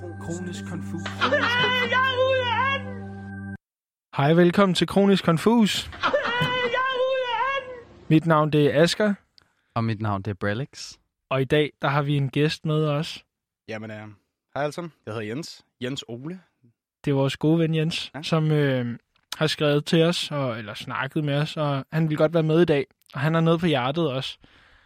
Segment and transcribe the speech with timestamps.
[0.00, 1.00] Kronisk konfus.
[1.20, 1.28] Jeg
[1.92, 3.56] er ude af den!
[4.16, 5.90] Hej, velkommen til Kronisk Konfus.
[5.92, 6.08] Jeg
[6.74, 7.86] er ude af den!
[8.08, 9.14] Mit navn det er Asker,
[9.74, 10.92] Og mit navn det er Brelix.
[11.30, 13.24] og i dag der har vi en gæst med os.
[13.68, 14.06] Jamen, øh, hej
[14.62, 14.92] alle sammen.
[15.06, 15.64] Jeg hedder Jens.
[15.80, 16.40] Jens Ole.
[17.04, 18.22] Det er vores gode ven Jens, ja.
[18.22, 18.98] Som øh,
[19.36, 22.60] har skrevet til os, og, eller snakket med os, og han vil godt være med
[22.62, 22.86] i dag.
[23.14, 24.38] Og han har noget på hjertet også.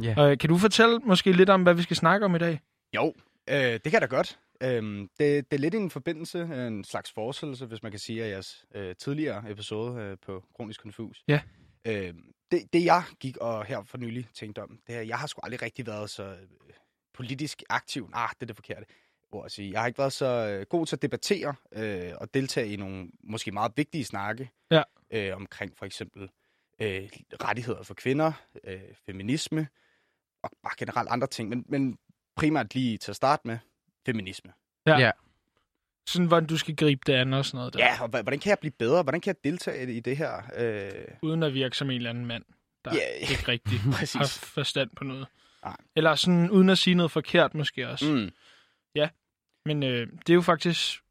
[0.03, 0.15] Ja.
[0.17, 2.61] Og, øh, kan du fortælle måske lidt om, hvad vi skal snakke om i dag?
[2.97, 3.15] Jo,
[3.51, 4.39] øh, det kan jeg da godt.
[4.63, 8.25] Øhm, det, det er lidt i en forbindelse, en slags forestillelse, hvis man kan sige,
[8.25, 11.25] af jeres øh, tidligere episode øh, på Kronisk Konfus.
[11.29, 11.41] Ja.
[11.85, 12.15] Øh,
[12.51, 15.41] det, det jeg gik og her for nylig tænkte om, det er, jeg har sgu
[15.43, 16.49] aldrig rigtig været så øh,
[17.15, 18.11] politisk aktiv.
[18.13, 18.85] Ah, det er det forkerte
[19.33, 19.73] ord at sige.
[19.73, 23.11] Jeg har ikke været så øh, god til at debattere øh, og deltage i nogle
[23.23, 24.83] måske meget vigtige snakke Ja.
[25.11, 26.23] øh, omkring for eksempel
[26.81, 27.09] øh,
[27.43, 28.33] rettigheder for kvinder,
[28.65, 29.69] øh, feminisme
[30.43, 31.49] og bare generelt andre ting.
[31.49, 31.99] Men, men
[32.37, 33.59] primært lige til at starte med,
[34.07, 34.53] feminisme.
[34.87, 34.99] Ja.
[34.99, 35.11] Ja.
[36.09, 37.85] Sådan, hvordan du skal gribe det an og sådan noget der.
[37.85, 39.03] Ja, og hvordan kan jeg blive bedre?
[39.03, 40.43] Hvordan kan jeg deltage i det her?
[40.57, 42.45] Øh, Uden at virke som en eller anden mand,
[42.85, 43.81] der Ja, ikke rigtig
[44.21, 45.27] har forstand på noget.
[45.65, 45.77] Nej.
[45.97, 48.13] Eller sådan, uden at sige noget forkert måske også.
[48.13, 48.31] Mm.
[49.67, 51.03] Men øh, det er jo faktisk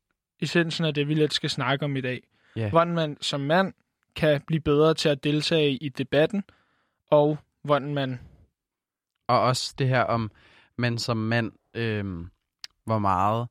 [0.41, 2.23] essensen af det, vi lidt skal snakke om i dag.
[2.55, 2.69] Ja.
[2.69, 3.73] Hvordan man som mand
[4.15, 6.43] kan blive bedre til at deltage i debatten,
[7.11, 8.19] og hvordan man...
[9.27, 10.31] Og også det her om,
[10.77, 12.29] man som mand, øhm,
[12.85, 13.47] hvor meget,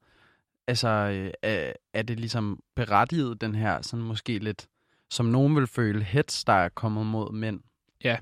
[0.67, 4.67] altså, øh, er, det ligesom berettiget, den her, sådan måske lidt,
[5.11, 7.61] som nogen vil føle, hets, der er kommet mod mænd.
[8.05, 8.19] Ja.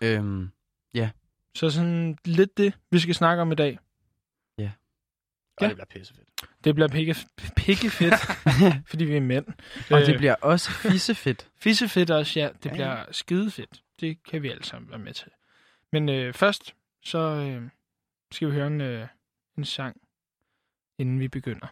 [0.00, 0.50] Øhm,
[1.54, 3.78] Så sådan lidt det, vi skal snakke om i dag.
[5.58, 5.68] Og Ja.
[5.68, 6.28] det bliver pissefedt.
[6.64, 7.16] Det bliver pikke,
[7.56, 8.14] pikke fedt,
[8.90, 9.46] fordi vi er mænd.
[9.90, 11.50] og Øh, det bliver også fissefedt.
[11.64, 12.48] Fissefedt også, ja.
[12.62, 12.74] Det Ja, ja.
[12.74, 13.82] bliver skidefedt.
[14.00, 15.28] Det kan vi alle sammen være med til.
[15.92, 17.68] Men øh, først, så øh,
[18.32, 19.06] skal vi høre en, øh,
[19.58, 19.96] en sang,
[20.98, 21.66] inden vi begynder.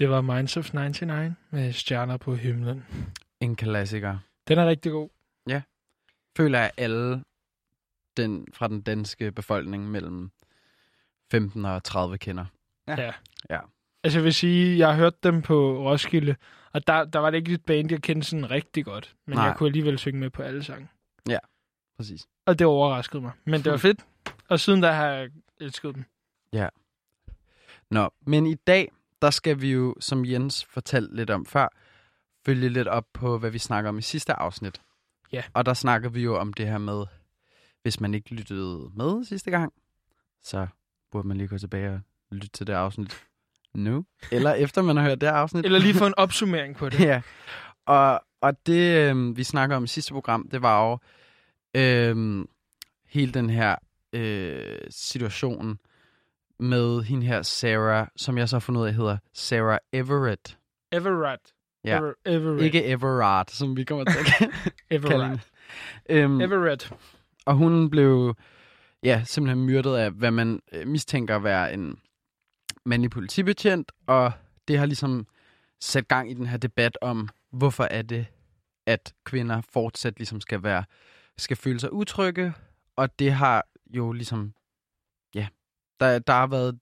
[0.00, 2.84] Det var Minds of 99 med Stjerner på himlen.
[3.40, 4.18] En klassiker.
[4.48, 5.08] Den er rigtig god.
[6.36, 7.24] Føler jeg alle
[8.16, 10.30] den, fra den danske befolkning mellem
[11.30, 12.44] 15 og 30 kender.
[12.88, 13.00] Ja.
[13.02, 13.12] Ja.
[13.50, 13.58] Ja.
[14.04, 16.36] Altså jeg vil sige, jeg har hørt dem på Roskilde,
[16.72, 19.14] og der, der var det ikke et band, jeg kendte sådan rigtig godt.
[19.26, 19.44] Men Nej.
[19.44, 20.88] jeg kunne alligevel synge med på alle sange.
[21.96, 22.26] Præcis.
[22.46, 23.32] Og det overraskede mig.
[23.44, 24.06] Men det var fedt.
[24.48, 25.30] Og siden da har jeg
[25.60, 26.04] elsket dem.
[27.90, 31.68] Nå, men i dag, der skal vi jo, som Jens fortalte lidt om før,
[32.46, 34.80] følge lidt op på, hvad vi snakker om i sidste afsnit.
[35.32, 35.42] Ja.
[35.54, 37.04] Og der snakker vi jo om det her med,
[37.82, 39.72] hvis man ikke lyttede med sidste gang,
[40.42, 40.66] så
[41.10, 42.00] burde man lige gå tilbage og
[42.30, 43.22] lytte til det afsnit
[43.74, 44.04] nu.
[44.32, 45.64] Eller efter man har hørt det afsnit.
[45.64, 47.00] Eller lige få en opsummering på det.
[47.00, 47.22] ja.
[47.86, 50.98] Og, og det, øh, vi snakker om i sidste program, det var jo
[51.80, 52.44] øh,
[53.06, 53.76] hele den her
[54.12, 55.78] øh, situation
[56.60, 60.58] med hende her Sarah, som jeg så har fundet ud af hedder Sarah Everett.
[60.92, 61.54] Everett.
[61.84, 61.98] Ja.
[61.98, 62.62] Ever, Everett.
[62.62, 64.50] Ikke Everard, som vi kommer til at
[64.96, 65.40] Everett.
[66.08, 66.92] Øhm, Everett.
[67.46, 68.36] og hun blev
[69.02, 71.98] ja, simpelthen myrdet af, hvad man øh, mistænker at være en
[72.84, 74.32] mandlig politibetjent, og
[74.68, 75.26] det har ligesom
[75.80, 78.26] sat gang i den her debat om, hvorfor er det,
[78.86, 80.84] at kvinder fortsat ligesom skal være,
[81.38, 82.52] skal føle sig utrygge,
[82.96, 84.54] og det har jo ligesom,
[86.00, 86.78] der, der har været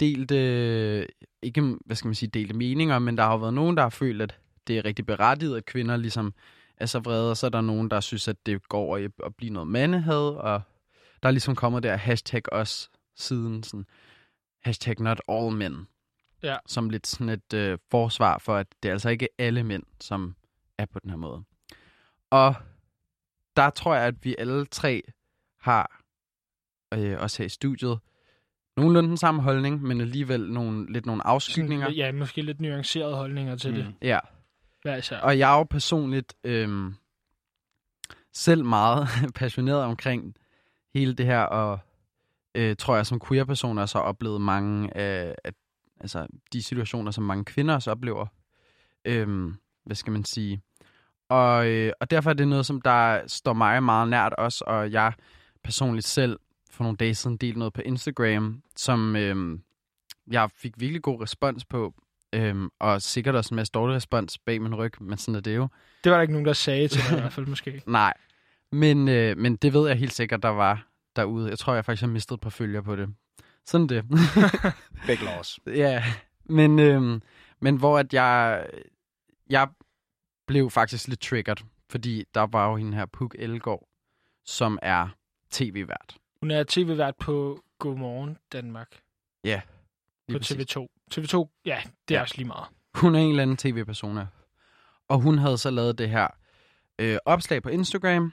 [0.00, 1.06] delte,
[1.42, 3.90] ikke, hvad skal man sige, delte meninger, men der har jo været nogen, der har
[3.90, 6.34] følt, at det er rigtig berettiget, at kvinder ligesom
[6.76, 9.52] er så vrede, og så er der nogen, der synes, at det går at blive
[9.52, 10.62] noget mandehad, og
[11.22, 13.86] der er ligesom kommet der hashtag os siden, sådan,
[14.62, 15.88] hashtag not all men,
[16.42, 16.56] Ja.
[16.66, 20.34] som lidt sådan et øh, forsvar for, at det er altså ikke alle mænd, som
[20.78, 21.42] er på den her måde.
[22.30, 22.54] Og
[23.56, 25.02] der tror jeg, at vi alle tre
[25.60, 26.02] har,
[26.94, 27.98] øh, også her i studiet,
[28.76, 31.86] nogenlunde den samme holdning, men alligevel nogle, lidt nogle afskygninger.
[31.86, 33.76] Sådan, ja, måske lidt nuancerede holdninger til mm.
[33.76, 33.94] det.
[34.02, 34.18] Ja,
[34.82, 35.18] Hver især.
[35.18, 36.94] og jeg er jo personligt øhm,
[38.32, 40.34] selv meget passioneret omkring
[40.94, 41.78] hele det her, og
[42.54, 45.52] øh, tror jeg som queer-person også har oplevet mange af, af
[46.00, 48.26] altså, de situationer, som mange kvinder også oplever.
[49.04, 50.62] Øhm, hvad skal man sige?
[51.28, 54.92] Og, øh, og derfor er det noget, som der står mig meget nært også, og
[54.92, 55.12] jeg
[55.64, 56.38] personligt selv
[56.76, 59.58] for nogle dage siden delte noget på Instagram, som øh,
[60.30, 61.94] jeg fik virkelig god respons på,
[62.32, 65.56] Øhm, og sikkert også en masse dårlig respons bag min ryg, men sådan er det
[65.56, 65.68] jo.
[66.04, 67.82] Det var der ikke nogen, der sagde til mig i hvert fald måske.
[67.86, 68.14] Nej,
[68.72, 71.48] men, øh, men det ved jeg helt sikkert, der var derude.
[71.50, 73.08] Jeg tror, jeg faktisk har mistet et par følger på det.
[73.66, 74.04] Sådan det.
[75.06, 75.60] Big loss.
[75.66, 76.04] ja,
[76.44, 77.20] men, øh,
[77.60, 78.66] men hvor at jeg,
[79.50, 79.68] jeg
[80.46, 81.56] blev faktisk lidt triggered,
[81.90, 83.88] fordi der var jo hende her Puk Elgård,
[84.44, 85.08] som er
[85.50, 86.16] tv-vært.
[86.46, 88.88] Hun er tv-vært på Godmorgen Danmark
[89.44, 89.70] Ja, på
[90.32, 90.76] lige præcis.
[90.76, 90.86] TV2.
[91.14, 92.22] TV2, ja, det er Ja.
[92.22, 92.66] også lige meget.
[92.94, 94.26] Hun er en eller anden tv-person, ja.
[95.08, 96.28] Og hun havde så lavet det her
[96.98, 98.32] øh, opslag på Instagram.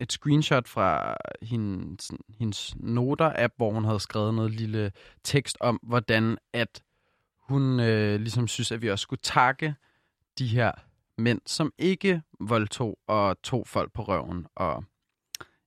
[0.00, 4.92] Et screenshot fra hendes, hendes noter-app, hvor hun havde skrevet noget lille
[5.22, 6.82] tekst om, hvordan at
[7.38, 9.74] hun øh, ligesom synes, at vi også skulle takke
[10.38, 10.72] de her
[11.18, 14.46] mænd, som ikke voldtog og tog folk på røven.
[14.54, 14.84] Og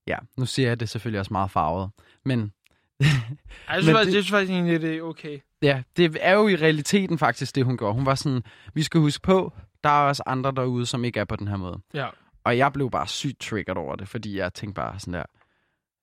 [0.08, 1.90] ja, nu siger jeg det selvfølgelig også meget farvet.
[2.24, 2.52] Men
[3.00, 3.06] Ej,
[3.68, 4.14] jeg synes, faktisk, det- det...
[4.14, 5.38] jeg synes faktisk egentlig, det er okay.
[5.62, 7.94] Ja, det er jo i realiteten faktisk det, hun gjorde.
[7.94, 8.42] Hun var sådan,
[8.74, 9.52] vi skal huske på,
[9.84, 11.80] der er også andre derude, som ikke er på den her måde.
[11.94, 12.08] Ja.
[12.44, 15.22] Og jeg blev bare sygt triggered over det, fordi jeg tænkte bare sådan der,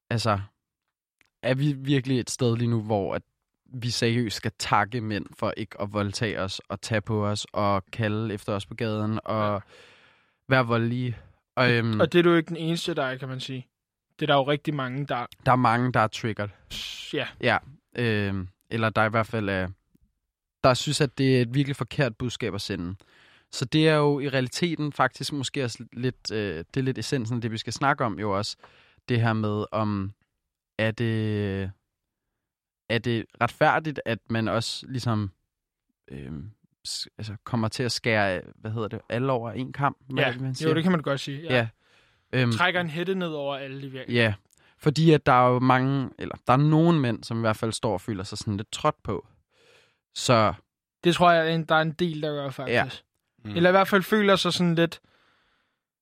[0.09, 0.39] altså,
[1.43, 3.21] er vi virkelig et sted lige nu, hvor at
[3.73, 7.85] vi seriøst skal takke mænd for ikke at voldtage os og tage på os og
[7.85, 9.59] kalde efter os på gaden og Ja.
[10.49, 11.17] være voldelige.
[11.55, 13.67] Og, øhm, Og det er du jo ikke den eneste, der er, kan man sige.
[14.19, 15.25] Det er der jo rigtig mange, der...
[15.45, 16.49] der er mange, der er triggered.
[17.13, 17.57] Ja, Ja,
[17.95, 19.67] øh, eller der er i hvert fald er,
[20.63, 22.95] der synes, at det er et virkelig forkert budskab at sende.
[23.51, 27.35] Så det er jo i realiteten faktisk måske også lidt, øh, det er lidt essensen
[27.35, 28.57] af det, vi skal snakke om jo også.
[29.09, 30.13] Det her med, om
[30.77, 31.71] er det,
[32.89, 35.31] er det retfærdigt, at man også ligesom
[36.07, 36.31] øh,
[37.17, 39.97] altså kommer til at skære, hvad hedder det, alle over en kamp?
[40.17, 40.37] Ja.
[40.37, 40.73] man jo, siger?
[40.73, 41.41] det kan man godt sige.
[41.41, 41.55] Ja.
[41.55, 41.67] Ja.
[42.35, 44.15] Øhm, Trækker en hætte ned over alle de virkelig.
[44.15, 44.33] Ja,
[44.77, 47.71] fordi at der er jo mange, eller der er nogle mænd, som i hvert fald
[47.71, 49.27] står og føler sig sådan lidt trådt på.
[50.15, 50.53] Så
[51.03, 52.73] Det tror jeg, der er en del, der gør faktisk.
[52.73, 52.85] Ja.
[53.45, 53.55] Mm.
[53.55, 54.99] Eller i hvert fald føler sig sådan lidt...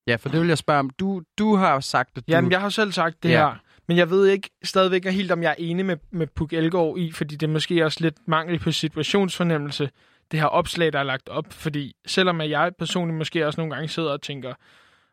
[0.07, 0.89] ja, for det vil jeg spørge om.
[0.89, 2.31] Du, du har jo sagt, at du...
[2.31, 3.49] Jamen, jeg har selv sagt det Ja.
[3.49, 3.55] her.
[3.87, 7.11] Men jeg ved ikke stadigvæk helt, om jeg er enig med, med Puk Elgård i,
[7.11, 9.89] fordi det er måske også lidt mangel på situationsfornemmelse,
[10.31, 11.45] det her opslag, der er lagt op.
[11.53, 14.53] Fordi selvom jeg personligt måske også nogle gange sidder og tænker,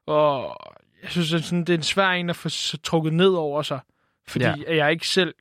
[0.07, 0.57] og
[1.03, 2.49] jeg synes, at sådan, det er en svær en at få
[2.83, 3.81] trukket ned over sig,
[4.29, 4.77] fordi Ja.
[4.77, 5.35] jeg ikke selv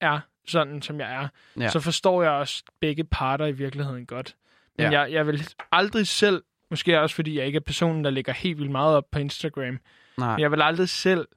[0.00, 1.28] er sådan, som jeg er,
[1.60, 1.68] Ja.
[1.68, 4.36] så forstår jeg også begge parter i virkeligheden godt.
[4.78, 5.00] Men Ja.
[5.00, 8.58] jeg, jeg vil aldrig selv, måske også fordi jeg ikke er personen, der lægger helt
[8.58, 9.78] vildt meget op på Instagram,
[10.18, 10.30] Nej.
[10.30, 11.28] men jeg vil aldrig selv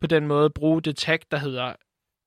[0.00, 1.72] på den måde bruge det tag, der hedder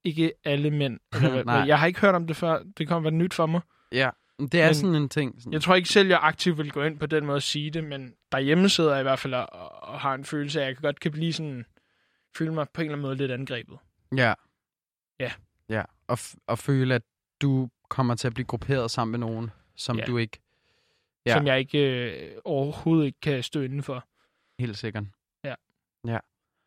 [0.03, 0.99] ikke alle mænd.
[1.15, 2.59] Eller, hvad- jeg har ikke hørt om det før.
[2.77, 3.61] Det kommer være nyt for mig.
[3.91, 5.35] Ja, det er Men- sådan en ting.
[5.37, 5.53] Sådan.
[5.53, 7.83] Jeg tror ikke selv, jeg aktivt vil gå ind på den måde at sige det,
[7.83, 9.49] men derhjemme sidder jeg i hvert fald og,
[9.83, 11.65] og har en følelse af, at jeg godt kan blive sådan,
[12.37, 13.77] føle mig på en eller anden måde lidt angrebet.
[14.17, 14.33] Ja.
[15.19, 15.31] Ja.
[15.69, 17.01] Ja, og, f- og føle, at
[17.41, 20.05] du kommer til at blive grupperet sammen med nogen, som Ja.
[20.05, 20.39] du ikke
[21.25, 21.31] Ja.
[21.31, 21.37] Ja.
[21.37, 21.79] Som jeg ikke
[22.11, 24.07] øh, overhovedet ikke kan stå inden for.
[24.59, 25.03] helt sikkert.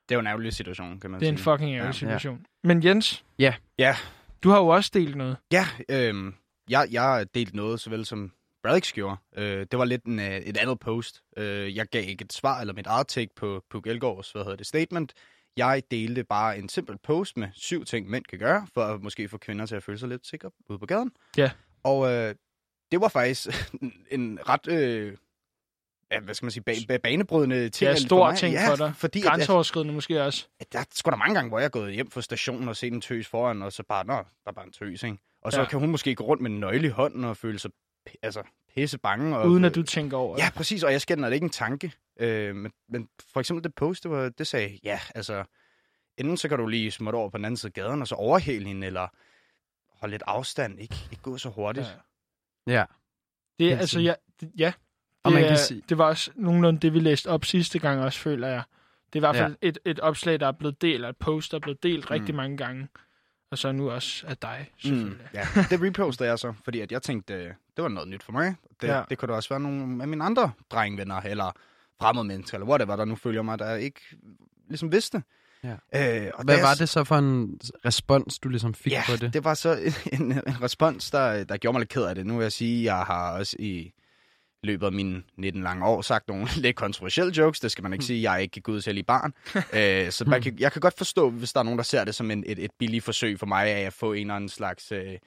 [0.08, 1.44] Det er jo en ærgerlig situation, kan man Det er en sige.
[1.44, 1.92] fucking ærgerlig Ja.
[1.92, 2.46] situation.
[2.64, 3.54] Men Jens, Ja.
[3.78, 3.96] Ja.
[4.42, 5.36] du har jo også delt noget.
[5.52, 6.34] Ja, øhm,
[6.70, 9.16] jeg, jeg har delt noget, såvel som Bradix gjorde.
[9.36, 11.22] Øh, det var lidt en, øh, et andet post.
[11.36, 14.56] Øh, jeg gav ikke et svar eller mit eget take på Puk Elgårds, hvad hedder
[14.56, 15.12] det, statement.
[15.56, 19.28] Jeg delte bare en simpel post med syv ting, mænd kan gøre, for at måske
[19.28, 21.12] få kvinder til at føle sig lidt sikre ude på gaden.
[21.36, 21.50] Ja.
[21.82, 22.34] Og øh,
[22.92, 23.48] det var faktisk
[24.10, 25.16] en ret, øh,
[26.12, 27.88] ja, hvad skal man sige, ba- ba- banebrydende ting.
[27.88, 28.92] Ja, for stor ting ja, for dig.
[28.96, 30.46] Fordi at, at, Grænseoverskridende måske også.
[30.60, 32.76] at der er sgu da mange gange, hvor jeg er gået hjem fra stationen og
[32.76, 35.18] set en tøs foran, og så bare, nå, der er bare en tøs, ikke?
[35.42, 35.62] Og så Ja.
[35.62, 35.68] ja.
[35.68, 37.70] kan hun måske gå rundt med en nøgle i hånden og føle sig
[38.22, 38.42] altså,
[38.74, 39.36] pisse bange.
[39.38, 40.42] Og, Uden at du tænker over det.
[40.42, 41.92] Ja, præcis, og jeg skænder det ikke en tanke.
[42.20, 45.44] Øh, men, men for eksempel det post, det, var, det sagde, ja, altså,
[46.16, 48.14] enten så kan du lige smutte over på den anden side af gaden, og så
[48.14, 49.08] overhale hende, eller
[50.00, 51.86] holde lidt afstand, ikke, ikke gå så hurtigt.
[52.66, 52.72] Ja.
[52.72, 52.78] Ja.
[52.78, 52.84] Ja.
[53.58, 54.72] Det er altså, ja, det, ja.
[55.22, 57.78] Og Det, man kan er, sige- det var også nogenlunde det, vi læste op sidste
[57.78, 58.62] gang også, føler jeg.
[59.12, 61.50] Det er i hvert fald et, et opslag, der er blevet delt, og et post,
[61.50, 62.10] der er blevet delt mm.
[62.10, 62.88] rigtig mange gange.
[63.50, 65.12] Og så nu også af dig, selvfølgelig.
[65.12, 67.44] Mm, ja, det reposter jeg så, fordi at jeg tænkte, øh,
[67.76, 68.54] det var noget nyt for mig.
[68.80, 69.02] Det, Ja.
[69.10, 71.52] det kunne da også være nogle af mine andre drengvenner, eller
[72.00, 74.00] fremmede mennesker, eller whatever, der nu følger mig, der ikke
[74.68, 75.22] ligesom vidste.
[75.64, 75.68] Ja.
[75.70, 79.02] Øh, og Hvad da var jeg- det så for en respons, du ligesom fik ja,
[79.06, 79.32] på det?
[79.34, 79.72] det var så
[80.12, 82.26] en, en respons, der, der gjorde mig lidt ked af det.
[82.26, 83.92] Nu vil jeg sige, jeg har også i
[84.62, 87.60] løbet af mine 19 lange år sagt nogle lidt kontroversielle jokes.
[87.60, 88.22] Det skal man ikke sige.
[88.22, 89.34] Jeg er ikke til i barn.
[90.06, 92.14] øh, så man kan, jeg kan godt forstå, hvis der er nogen, der ser det
[92.14, 94.92] som en, et, et billigt forsøg for mig af at få en eller anden slags...
[94.92, 95.18] Øh,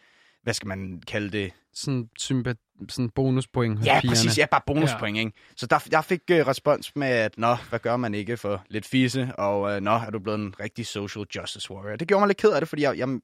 [0.43, 1.51] hvad skal man kalde det?
[1.73, 4.09] Sådan, sympa- sådan bonuspoint hos Ja, pigerne.
[4.15, 4.37] præcis.
[4.37, 5.31] Ja, bare bonuspoint, ikke?
[5.55, 8.85] Så der, jeg fik uh, respons med, at nå, hvad gør man ikke for lidt
[8.85, 11.95] fisse, og uh, nå, er du blevet en rigtig social justice warrior.
[11.95, 13.19] Det gjorde mig lidt ked af det, fordi jeg, jeg,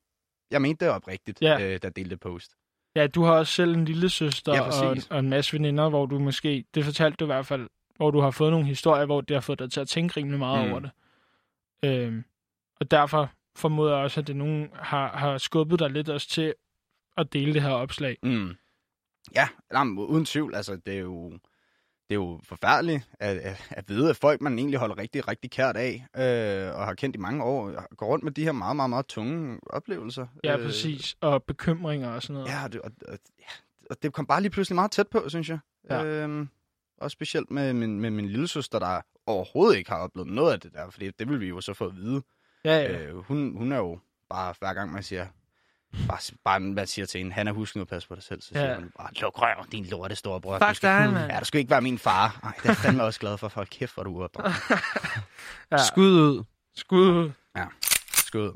[0.51, 1.47] jeg mente det oprigtigt, Ja.
[1.57, 1.65] ja.
[1.65, 2.51] øh, da jeg delte post.
[2.95, 6.05] Ja, du har også selv en lille søster Ja, og, og en masse veninder, hvor
[6.05, 9.21] du måske, det fortalte du i hvert fald, hvor du har fået nogle historier, hvor
[9.21, 10.71] det har fået dig til at tænke rimelig meget Mm.
[10.71, 10.91] over det.
[11.83, 12.23] Øhm,
[12.79, 16.53] og derfor formoder jeg også, at det nogen har, har skubbet dig lidt også til
[17.17, 18.17] at dele det her opslag.
[18.23, 18.55] Mm.
[19.35, 20.55] Ja, jamen, uden tvivl.
[20.55, 21.39] Altså, det er jo,
[22.09, 25.51] det er jo forfærdeligt at, at, at vide, at folk, man egentlig holder rigtig, rigtig
[25.51, 28.75] kært af, øh, og har kendt i mange år, går rundt med de her meget,
[28.75, 30.27] meget, meget tunge oplevelser.
[30.43, 31.15] Ja, Øh, præcis.
[31.21, 32.47] Og bekymringer og sådan noget.
[32.49, 33.45] Ja, og det, og, og, ja,
[33.89, 35.59] og det kom bare lige pludselig meget tæt på, synes jeg.
[35.89, 36.03] Ja.
[36.03, 36.49] Øhm,
[36.97, 40.59] og specielt med min, med min lille søster, der overhovedet ikke har oplevet noget af
[40.59, 42.21] det der, fordi det vil vi jo så få at vide.
[42.65, 42.77] Ja.
[42.81, 43.01] ja.
[43.01, 43.99] Øh, hun, hun er jo
[44.29, 45.27] bare, hver gang man siger,
[46.07, 48.41] bare, bare hvad siger til hende, han er husk nu at passe på dig selv,
[48.41, 48.75] så siger Ja.
[48.75, 50.59] hun bare, luk røv, din lorte store bror.
[50.67, 51.31] Fuck dig, mand.
[51.31, 52.39] Ja, du skal ikke være min far.
[52.43, 54.53] Ej, det er jeg fandme også glad for, for kæft, hvor du er opdraget.
[55.71, 55.77] ja.
[55.77, 56.43] Skud ud.
[56.75, 57.31] Skud ud.
[58.13, 58.51] Skud.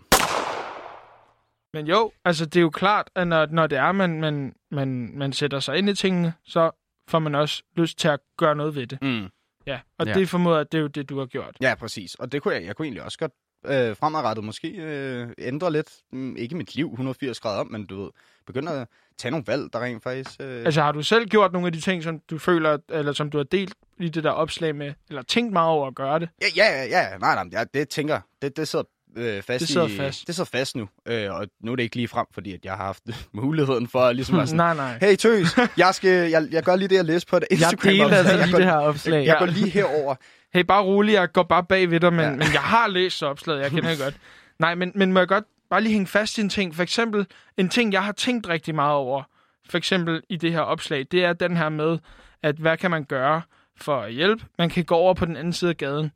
[1.74, 5.12] Men jo, altså det er jo klart, at når, når det er, man, man, man,
[5.18, 6.72] man sætter sig ind i tingene, så
[7.10, 9.02] får man også lyst til at gøre noget ved det.
[9.02, 9.30] Mm.
[9.68, 10.12] Ja, og Ja.
[10.12, 10.20] ja.
[10.20, 11.58] det formoder at det er jo det, du har gjort.
[11.62, 12.16] Ja, præcis.
[12.16, 13.32] Og det kunne jeg, jeg kunne egentlig også godt
[13.66, 15.88] øh, fremadrettet måske øh, ændre lidt.
[16.12, 18.10] Mm, ikke mit liv 180 grader om, men du ved,
[18.48, 20.30] begynde at tage nogle valg, der rent faktisk...
[20.40, 23.30] Øh, Altså har du selv gjort nogle af de ting, som du føler, eller som
[23.30, 26.30] du har delt i det der opslag med, eller tænkt meget over at gøre det?
[26.42, 27.18] Ja, ja, ja, ja.
[27.18, 28.86] nej, nej, ja, det tænker det, det sidder
[29.18, 30.28] øh, fast Det sidder i, fast.
[30.28, 32.74] Det sidder fast nu, øh, og nu er det ikke lige frem, fordi at jeg
[32.74, 33.04] har haft
[33.34, 34.98] muligheden for at ligesom være sådan, nej, nej.
[35.02, 37.92] hey tøs, jeg, skal, jeg, jeg gør lige det, jeg læste på Jeg Instagram.
[37.92, 39.26] deler altså jeg lige går, det her opslag.
[39.26, 40.16] Jeg går lige herover.
[40.54, 42.30] Hey, bare rolig, jeg går bare bag ved dig, men, Ja.
[42.30, 44.18] men jeg har læst opslaget, jeg kender det godt.
[44.60, 46.76] Nej, men, men må jeg godt bare lige hænge fast i en ting?
[46.76, 49.24] For eksempel, en ting, jeg har tænkt rigtig meget over,
[49.70, 52.00] for eksempel i det her opslag, det er den her med,
[52.44, 53.42] at hvad kan man gøre
[53.76, 54.46] for at hjælpe?
[54.58, 56.12] Man kan gå over på den anden side af gaden.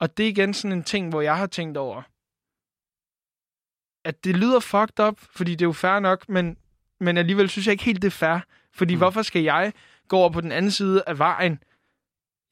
[0.00, 2.02] Og det er igen sådan en ting, hvor jeg har tænkt over,
[4.04, 6.56] at det lyder fucked up, fordi det er jo fair nok, men,
[7.00, 8.38] men alligevel synes jeg ikke helt, det er fair.
[8.74, 8.98] Fordi mm.
[8.98, 9.72] hvorfor skal jeg
[10.08, 11.62] gå over på den anden side af vejen?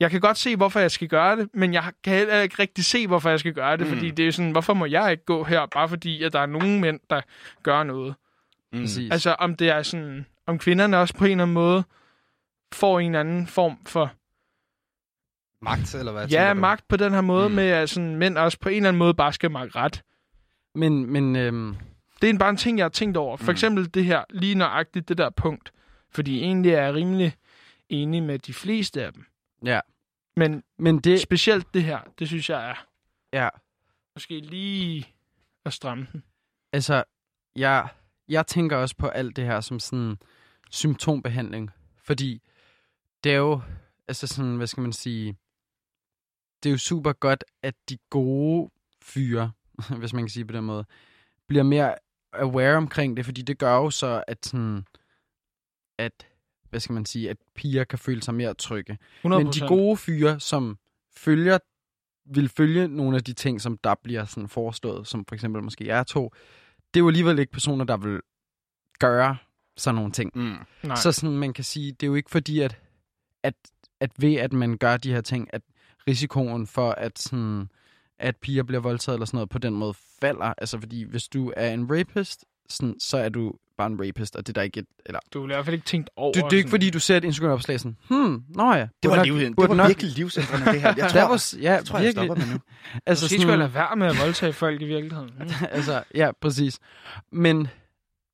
[0.00, 2.84] Jeg kan godt se, hvorfor jeg skal gøre det, men jeg kan heller ikke rigtig
[2.84, 3.92] se, hvorfor jeg skal gøre det, Mm.
[3.92, 6.46] fordi det er sådan, hvorfor må jeg ikke gå her, bare fordi, at der er
[6.46, 7.20] nogen mænd, der
[7.62, 8.14] gør noget?
[8.72, 8.80] Mm.
[9.10, 11.84] Altså, om det er sådan, om kvinderne også på en eller anden måde
[12.72, 14.12] får en eller anden form for
[15.64, 16.60] Magt, eller hvad ja, du?
[16.60, 17.54] magt på den her måde, Mm.
[17.54, 20.02] med at sådan, mænd også på en eller anden måde bare skal magte ret.
[20.74, 21.76] Men, men øhm,
[22.20, 23.36] Det er en- bare en ting, jeg har tænkt over.
[23.36, 23.50] For Mm.
[23.50, 25.72] eksempel det her, lige nøjagtigt det der punkt.
[26.10, 27.34] Fordi egentlig er jeg rimelig
[27.88, 29.24] enig med de fleste af dem.
[29.66, 29.80] Ja.
[30.36, 32.86] Men Men det, specielt det her, det synes jeg er
[33.32, 33.48] ja,
[34.16, 35.14] måske lige
[35.64, 36.24] at stramme den.
[36.72, 37.04] altså,
[37.56, 37.88] jeg,
[38.28, 40.16] jeg tænker også på alt det her som sådan
[40.70, 41.70] symptombehandling.
[41.96, 42.42] Fordi
[43.24, 43.60] det er jo,
[44.08, 45.36] altså sådan, hvad skal man sige,
[46.62, 48.70] det er jo super godt, at de gode
[49.02, 49.52] fyre,
[49.98, 50.84] hvis man kan sige på den måde,
[51.46, 51.94] bliver mere
[52.32, 54.86] aware omkring det, fordi det gør jo så, at sådan,
[55.98, 56.26] at,
[56.76, 58.98] hvad skal man sige, at piger kan føle sig mere trygge.
[59.24, 59.28] 100%.
[59.28, 60.78] Men de gode fyre, som
[61.16, 61.58] følger,
[62.24, 65.88] vil følge nogle af de ting, som der bliver sådan forestået, som for eksempel måske
[65.88, 66.32] er to,
[66.94, 68.20] det er jo alligevel ikke personer, der vil
[68.98, 69.36] gøre
[69.76, 70.30] sådan nogle ting.
[70.34, 70.56] Mm.
[70.82, 70.96] Nej.
[70.96, 72.80] Så sådan, man kan sige, det er jo ikke fordi, at,
[73.42, 73.54] at,
[74.00, 75.62] at ved at man gør de her ting, at
[76.08, 77.68] risikoen for, at, sådan,
[78.18, 80.54] at piger bliver voldtaget eller sådan noget, på den måde falder.
[80.58, 84.46] Altså fordi, hvis du er en rapist, sådan, så er du bare en rapist, og
[84.46, 86.32] det er der ikke et, eller, Du vil i hvert fald ikke tænkt over.
[86.32, 88.88] det, det er ikke sådan- fordi, du ser et Instagram-opslag sådan, hmm, nå ja.
[89.02, 90.94] Det var, nok- liv, det var nok- virkelig livsændrende, det her.
[90.96, 92.26] Jeg tror, var, ja, jeg, tror, jeg virkelig.
[92.26, 92.60] stopper med nu.
[93.06, 95.30] altså, Måske skulle jeg lade være med at voldtage folk i virkeligheden.
[95.38, 95.48] Mm.
[95.70, 96.78] altså, ja, præcis.
[97.32, 97.68] Men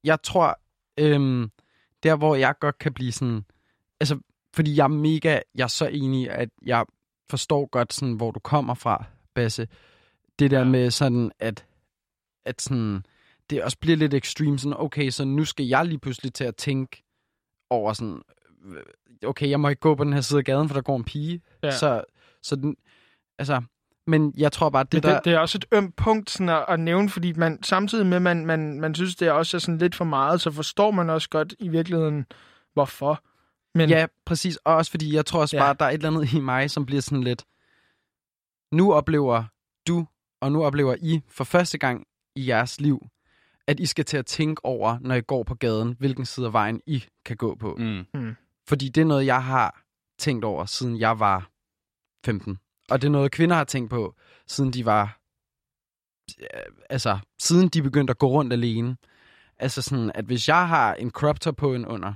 [0.05, 0.59] jeg tror,
[1.01, 1.51] øhm,
[2.03, 3.45] der hvor jeg godt kan blive sådan,
[4.01, 4.19] altså,
[4.55, 6.85] fordi jeg er mega, jeg er så enig, at jeg
[7.31, 9.69] forstår godt sådan, hvor du kommer fra, Basse.
[10.39, 10.65] Det der ja.
[10.65, 11.65] med sådan, at,
[12.45, 13.07] at sådan,
[13.53, 16.57] det også bliver lidt ekstrem, sådan, okay, så nu skal jeg lige pludselig til at
[16.57, 17.03] tænke
[17.71, 18.23] over sådan,
[18.65, 18.83] øh,
[19.29, 21.05] okay, jeg må ikke gå på den her side af gaden, for der går en
[21.05, 21.43] pige.
[21.63, 21.71] Ja.
[21.71, 22.05] Så,
[22.43, 22.77] så den,
[23.39, 23.63] altså,
[24.07, 25.15] men jeg tror bare, det Det, der...
[25.15, 28.17] det, det er også et ømt punkt sådan at, at nævne, fordi man samtidig med,
[28.17, 30.91] at man, man, man synes, det er også er sådan lidt for meget, så forstår
[30.91, 32.27] man også godt i virkeligheden,
[32.75, 33.25] hvorfor.
[33.75, 34.57] Men Ja, præcis.
[34.57, 35.63] Og også fordi, jeg tror også Ja.
[35.63, 37.45] bare, der er et eller andet i mig, som bliver sådan lidt...
[38.73, 39.45] Nu oplever
[39.89, 40.07] du,
[40.41, 43.07] og nu oplever I for første gang i jeres liv,
[43.67, 46.53] at I skal til at tænke over, når I går på gaden, hvilken side af
[46.53, 47.77] vejen I kan gå på.
[47.79, 48.35] Mm.
[48.69, 49.83] Fordi det er noget, jeg har
[50.19, 51.51] tænkt over, siden jeg var
[52.25, 52.59] 15.
[52.91, 54.15] Og det er noget, kvinder har tænkt på,
[54.47, 55.19] siden de var...
[56.39, 56.47] øh,
[56.91, 58.97] Altså, siden de begyndte at gå rundt alene.
[59.59, 62.13] Altså sådan, at hvis jeg har en crop top på en under,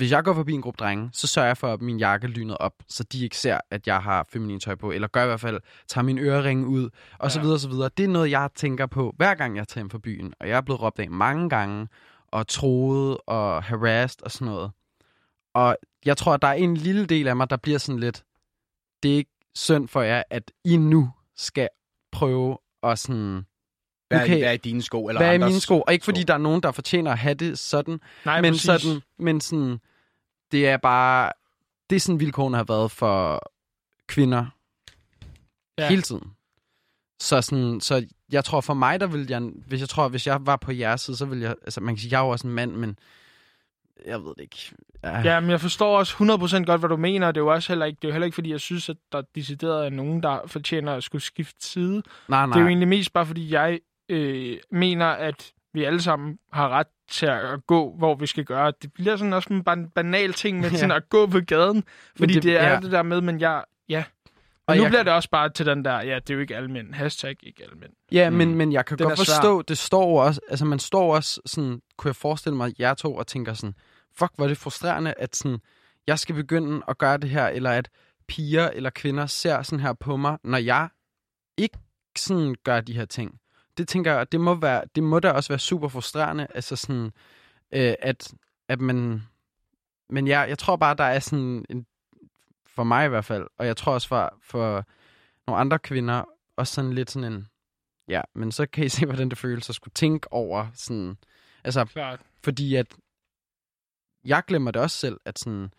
[0.00, 2.54] hvis jeg går forbi en gruppe drenge, så sørger jeg for, at min jakke lyner
[2.54, 5.40] op, så de ikke ser, at jeg har feminin tøj på, eller gør i hvert
[5.40, 7.42] fald, tager min øreringe ud, og så Ja.
[7.42, 7.90] videre, og så videre.
[7.96, 10.56] Det er noget, jeg tænker på, hver gang jeg tager hjem fra byen, og jeg
[10.56, 11.88] er blevet råbt af mange gange,
[12.28, 14.70] og troet og harassed og sådan noget.
[15.54, 18.24] Og jeg tror, at der er en lille del af mig, der bliver sådan lidt,
[19.02, 21.68] det er ikke synd for jer, at I nu skal
[22.12, 23.46] prøve at sådan,
[24.08, 24.34] Hvad, Okay.
[24.34, 25.06] er, hvad er i dine sko?
[25.08, 25.80] Eller hvad er mine sko?
[25.80, 26.26] Og ikke fordi sko?
[26.26, 28.62] der er nogen, der fortjener at have det sådan, nej, men præcis.
[28.62, 29.80] sådan, men sådan,
[30.52, 31.32] det er bare,
[31.90, 33.42] det er sådan vilkårene har været for
[34.06, 34.46] kvinder
[35.78, 35.88] Ja.
[35.88, 36.32] hele tiden.
[37.20, 40.46] Så, sådan, så jeg tror for mig, der vil jeg, hvis jeg tror, hvis jeg
[40.46, 42.46] var på jeres side, så ville jeg, altså man kan sige, jeg er jo også
[42.46, 42.98] en mand, men
[44.06, 44.72] jeg ved det ikke.
[45.04, 47.26] Ja, Ja, men jeg forstår også 100% godt, hvad du mener.
[47.26, 48.96] Det er jo også heller ikke, det er jo heller ikke, fordi jeg synes, at
[49.12, 52.02] der decideret er nogen, der fortjener at skulle skifte side.
[52.28, 52.68] nej, Det er jo nej.
[52.68, 57.66] egentlig mest bare, fordi jeg øh, mener, at vi alle sammen har ret til at
[57.66, 58.72] gå, hvor vi skal gøre.
[58.82, 60.76] Det bliver sådan også en ban- banal ting med Ja.
[60.76, 61.84] sådan at gå på gaden.
[62.16, 62.80] Fordi det, det- det er ja.
[62.80, 63.64] det der med, men jeg...
[63.88, 64.04] Ja.
[64.66, 66.56] Og nu jeg- bliver det også bare til den der, ja, det er jo ikke
[66.56, 66.94] alle mænd.
[66.94, 67.90] Hashtag ikke alle mænd.
[68.12, 68.36] Ja, Mm.
[68.36, 69.34] men, men jeg kan Den godt er svær.
[69.34, 73.14] forstå, det står også, altså man står også sådan, kunne jeg forestille mig, jer to
[73.14, 73.74] og tænker sådan,
[74.18, 75.58] fuck, hvor er det frustrerende, at sådan,
[76.06, 77.88] jeg skal begynde at gøre det her, eller at
[78.28, 80.88] piger eller kvinder ser sådan her på mig, når jeg
[81.56, 81.78] ikke
[82.18, 83.39] sådan gør de her ting.
[83.80, 87.12] Det tænker jeg, det må, være, det må da også være super frustrerende, altså sådan,
[87.72, 88.34] øh, at,
[88.68, 89.22] at man,
[90.10, 91.86] men ja, jeg tror bare, der er sådan en,
[92.66, 94.84] for mig i hvert fald, og jeg tror også for, for
[95.46, 96.24] nogle andre kvinder,
[96.56, 97.48] også sådan lidt sådan en,
[98.08, 101.16] ja, men så kan I se, hvordan det føles at skulle tænke over sådan,
[101.64, 102.20] altså, Klart.
[102.44, 102.86] fordi at
[104.24, 105.72] jeg glemmer det også selv, at sådan,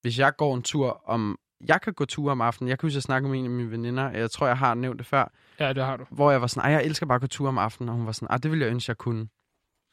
[0.00, 2.96] hvis jeg går en tur om, jeg kan gå tur om aftenen, jeg kan huske
[2.96, 5.72] at snakke med en af mine veninder, jeg tror, jeg har nævnt det før, Ja,
[5.72, 6.04] det har du.
[6.10, 8.12] hvor jeg var sådan, jeg elsker bare at gå tur om aftenen, og hun var
[8.12, 9.28] sådan, ej, det ville jeg ønske, jeg kunne.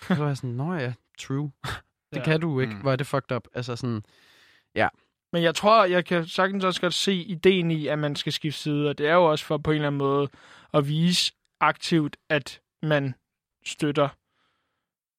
[0.01, 1.51] så var jeg sådan, nå ja, true.
[2.13, 2.23] det Ja.
[2.23, 2.73] kan du ikke.
[2.73, 2.79] Mm.
[2.81, 3.47] Hvor er det fucked up?
[3.53, 4.03] Altså sådan,
[5.33, 8.59] Men jeg tror, jeg kan sagtens også godt se ideen i, at man skal skifte
[8.59, 10.27] side, og det er jo også for på en eller anden måde
[10.73, 13.15] at vise aktivt, at man
[13.65, 14.09] støtter.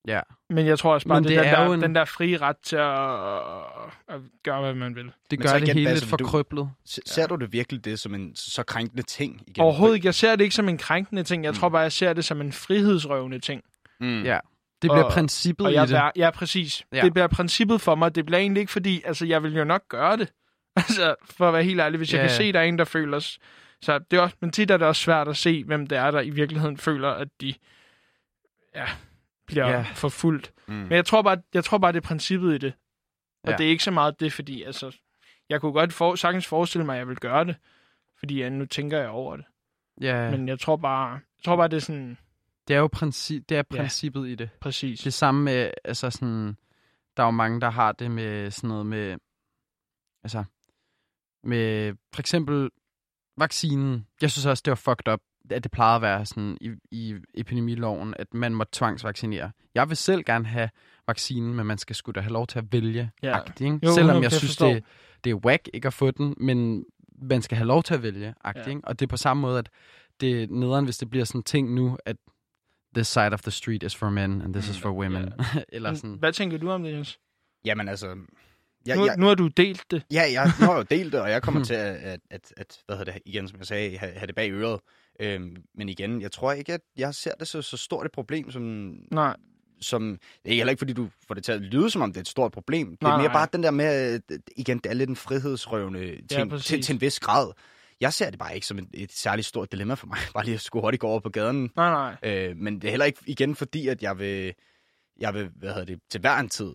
[0.06, 0.20] Ja.
[0.50, 1.94] Men jeg tror også bare, Men det, det det er den, er der, en- den
[1.94, 5.04] der frie ret til at, at gøre, hvad man vil.
[5.04, 6.70] Det Men gør så det hele lidt forkryblet.
[6.84, 9.42] Se- Ser du det virkelig det som en så krænkende ting?
[9.46, 9.62] Igen?
[9.64, 10.06] Overhovedet ikke.
[10.06, 11.44] Jeg ser det ikke som en krænkende ting.
[11.44, 11.56] Jeg Mm.
[11.58, 13.62] tror bare, jeg ser det som en frihedsrøvende ting.
[14.00, 14.22] Mm.
[14.22, 14.38] Ja.
[14.82, 15.94] Det bliver Og- princippet Og i jeg det.
[15.94, 16.84] bær, ja, præcis.
[16.92, 16.96] Ja.
[16.96, 17.04] Ja.
[17.04, 18.14] Det bliver princippet for mig.
[18.14, 20.28] Det bliver egentlig ikke fordi, altså jeg vil jo nok gøre det.
[20.76, 22.36] Altså, for at være helt ærlig, hvis jeg Ja, kan ja.
[22.36, 23.20] se, der er en, der føler...
[23.82, 26.10] Så det er også, men tit er det også svært at se, hvem det er,
[26.10, 27.54] der i virkeligheden føler, at de
[28.74, 28.84] ja,
[29.46, 29.76] bliver Ja.
[29.76, 29.86] ja.
[29.94, 30.52] forfulgt.
[30.66, 30.74] Mm.
[30.74, 32.72] Men jeg tror, bare, jeg tror bare, det er princippet i det.
[33.44, 33.56] Og Ja.
[33.56, 34.96] det er ikke så meget det, fordi altså,
[35.48, 37.56] jeg kunne godt for, sagtens forestille mig, at jeg vil gøre det.
[38.18, 39.44] Fordi ja, nu tænker jeg over det.
[40.00, 42.18] Ja, Men jeg tror bare, jeg tror bare, det er sådan
[42.68, 43.62] det er jo princi- det er Ja.
[43.76, 44.50] princippet i det.
[44.60, 45.00] præcis.
[45.00, 46.56] Det samme med, altså sådan,
[47.16, 49.16] der er jo mange, der har det med sådan noget med,
[50.24, 50.44] altså,
[51.42, 52.70] med for eksempel
[53.36, 54.06] vaccinen.
[54.20, 57.14] Jeg synes også, det var fucked up, at det plejede at være sådan i, i
[57.34, 59.50] epidemiloven, at man må tvangsvaccinere.
[59.74, 60.70] Jeg vil selv gerne have
[61.06, 63.10] vaccinen, men man skal sgu da have lov til at vælge.
[63.22, 63.36] Ja.
[63.36, 63.78] Agtigt, ikke?
[63.86, 64.84] Jo, Selvom jeg synes, det,
[65.24, 66.84] det er whack ikke at få den, men
[67.22, 68.34] man skal have lov til at vælge.
[68.44, 68.70] Agtigt, Ja.
[68.70, 68.82] ikke?
[68.84, 69.68] Og det er på samme måde, at
[70.20, 72.16] det er nederen, hvis det bliver sådan en ting nu, at
[72.94, 75.32] this side of the street is for men, and this is Mm, for women.
[75.72, 76.16] Eller Men sådan.
[76.18, 77.18] Hvad tænker du om det, Jens?
[77.64, 78.16] Jamen altså...
[78.86, 80.02] Jeg, Nu, jeg, nu har du delt det.
[80.12, 82.52] Ja, jeg, nu har jeg jo delt det, og jeg kommer til at, at, at,
[82.56, 84.80] at hvad hedder det, igen, som jeg sagde, have, have det bag øret.
[85.20, 88.50] Øhm, men igen, jeg tror ikke, at jeg ser det så, så stort et problem,
[88.50, 88.62] som,
[89.10, 89.36] Nej,
[89.80, 90.18] som...
[90.44, 92.20] Det er heller ikke, fordi du får det til at lyde, som om det er
[92.20, 92.90] et stort problem.
[92.90, 93.32] Det er Nej, mere nej.
[93.32, 94.20] bare den der med,
[94.56, 96.66] igen, det er lidt en frihedsrøvende ting præcis.
[96.66, 97.52] til, til en vis grad.
[98.00, 100.54] Jeg ser det bare ikke som et, et særligt stort dilemma for mig, bare lige
[100.54, 101.70] at skulle hurtigt gå over på gaden.
[101.76, 102.32] nej, nej.
[102.32, 104.54] Øh, men det er heller ikke igen fordi, at jeg vil,
[105.18, 106.74] jeg vil hvad hedder det, til hver en tid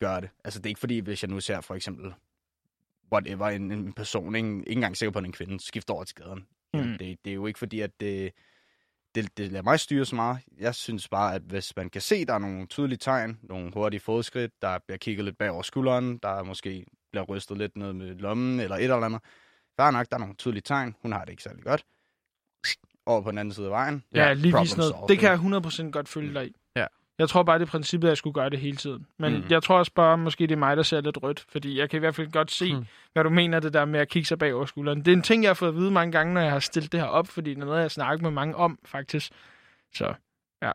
[0.00, 0.30] gøre det.
[0.44, 2.14] Altså det er ikke fordi, hvis jeg nu ser for eksempel
[3.12, 6.16] whatever, en, en person, ikke, ikke engang sikker på, at en kvinde skifter over til
[6.16, 6.46] gaden.
[6.74, 6.80] Mm.
[6.80, 6.98] Mm.
[6.98, 8.32] Det, det er jo ikke fordi, at det,
[9.14, 10.38] det, det lader mig styre så meget.
[10.58, 14.00] Jeg synes bare, at hvis man kan se, der er nogle tydelige tegn, nogle hurtige
[14.00, 18.14] fodskridt, der bliver kigget lidt bag over skulderen, der måske bliver rystet lidt ned med
[18.14, 19.20] lommen, eller et eller andet.
[19.76, 20.94] Fair nok, der er nogle tydelige tegn.
[21.02, 21.84] Hun har det ikke særlig godt.
[23.06, 24.04] Over på den anden side af vejen.
[24.14, 24.92] Ja, ja lige problem vis noget.
[24.92, 26.56] solved, Det kan jeg 100% godt følge dig i.
[27.18, 27.22] Ja.
[27.22, 29.06] Jeg tror bare, det princippet, at jeg skulle gøre det hele tiden.
[29.18, 29.44] Men Mm.
[29.50, 31.44] jeg tror også bare, måske det er mig, der ser lidt rødt.
[31.48, 32.84] Fordi jeg kan i hvert fald godt se, Mm.
[33.12, 34.98] hvad du mener, det der med at kigge sig bag over skulderen.
[34.98, 36.92] Det er en ting, jeg har fået at vide mange gange, når jeg har stillet
[36.92, 37.28] det her op.
[37.28, 39.32] Fordi det er noget, jeg har snakket med mange om, faktisk.
[39.94, 40.14] Så
[40.62, 40.70] Ja.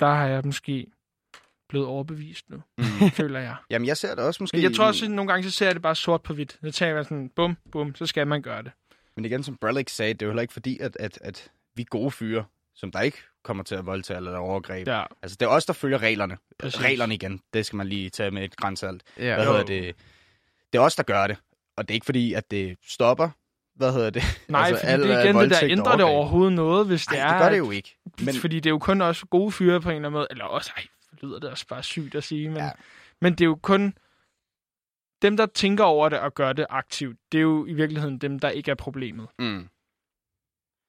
[0.00, 0.86] der har jeg måske
[1.68, 2.84] blevet overbevist nu, Mm.
[3.20, 3.56] føler jeg.
[3.70, 4.56] Jamen, jeg ser det også måske...
[4.56, 6.58] Men jeg tror også, at nogle gange så ser jeg det bare sort på hvidt.
[6.64, 8.72] Så tager jeg sådan, bum, bum, så skal man gøre det.
[9.16, 11.84] Men igen, som Brellick sagde, det er jo heller ikke fordi, at, at, at vi
[11.90, 14.88] gode fyre, som der ikke kommer til at voldtage eller overgreb.
[14.88, 16.38] Ja, Altså, det er os, der følger reglerne.
[16.58, 16.80] Præcis.
[16.84, 19.02] Reglerne igen, det skal man lige tage med et grænsalt.
[19.18, 19.34] Ja.
[19.34, 19.96] Hvad hedder det?
[20.72, 21.36] Det er os, der gør det.
[21.76, 23.28] Og det er ikke fordi, at det stopper.
[23.74, 24.22] Hvad hedder det?
[24.48, 27.26] Nej, altså, fordi det er igen det der, ændrer det overhovedet noget, hvis det Nej,
[27.28, 27.32] er...
[27.32, 27.96] det gør det jo ikke.
[28.24, 28.34] Men...
[28.34, 30.26] Fordi det er jo kun også gode fyre på en eller anden måde.
[30.30, 30.82] Eller også, ej,
[31.22, 32.56] lyder det også bare sygt at sige, men.
[32.58, 32.70] Ja.
[33.20, 33.94] men det er jo kun
[35.22, 37.18] dem, der tænker over det og gør det aktivt.
[37.32, 39.26] Det er jo i virkeligheden dem, der ikke er problemet.
[39.38, 39.68] mm.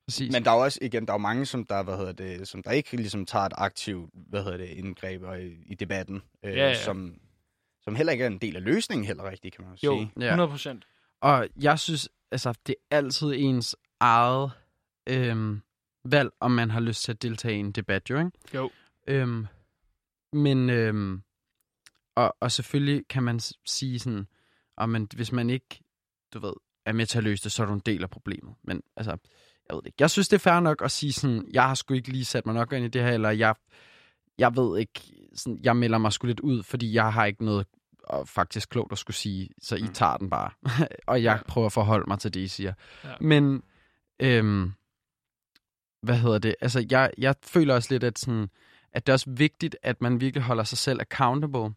[0.09, 0.31] Præcis.
[0.31, 2.47] Men der er jo også, igen, der er jo mange, som der, hvad hedder det,
[2.47, 6.21] som der ikke ligesom tager et aktivt, hvad hedder det, indgreb og i, i debatten,
[6.43, 6.83] øh, Ja, ja.
[6.83, 7.19] Som,
[7.81, 10.11] som heller ikke er en del af løsningen heller rigtigt, kan man jo, Jo, sige.
[10.19, 10.25] Ja.
[10.25, 10.87] 100 procent.
[11.21, 14.51] Og jeg synes, altså, det er altid ens eget
[15.09, 15.61] øhm,
[16.05, 18.31] valg, om man har lyst til at deltage i en debat, jo, ikke?
[18.53, 18.69] Jo.
[19.07, 19.47] Øhm,
[20.33, 21.21] men, øhm,
[22.15, 24.27] og, og selvfølgelig kan man sige sådan,
[24.77, 25.81] og man, hvis man ikke,
[26.33, 26.53] du ved,
[26.85, 28.55] er med til at løse det, så er du en del af problemet.
[28.63, 29.17] Men altså,
[29.69, 29.95] jeg ved det ikke.
[29.99, 32.45] Jeg synes, det er fair nok at sige sådan, jeg har sgu ikke lige sat
[32.45, 33.55] mig nok ind i det her, eller jeg,
[34.37, 35.01] jeg ved ikke,
[35.35, 37.67] sådan, jeg melder mig sgu lidt ud, fordi jeg har ikke noget
[38.03, 39.93] og faktisk klogt at skulle sige, så I Mm.
[39.93, 40.51] tager den bare.
[41.07, 41.43] og jeg Ja.
[41.47, 42.73] prøver at forholde mig til det, I siger.
[43.03, 43.13] Ja.
[43.21, 43.63] Men,
[44.19, 44.73] øhm,
[46.01, 46.55] hvad hedder det?
[46.61, 48.49] Altså, jeg, jeg føler også lidt, at, sådan,
[48.91, 51.73] at det er også vigtigt, at man virkelig holder sig selv accountable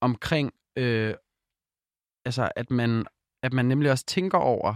[0.00, 1.14] omkring, øh,
[2.24, 3.06] altså, at man,
[3.42, 4.74] at man nemlig også tænker over,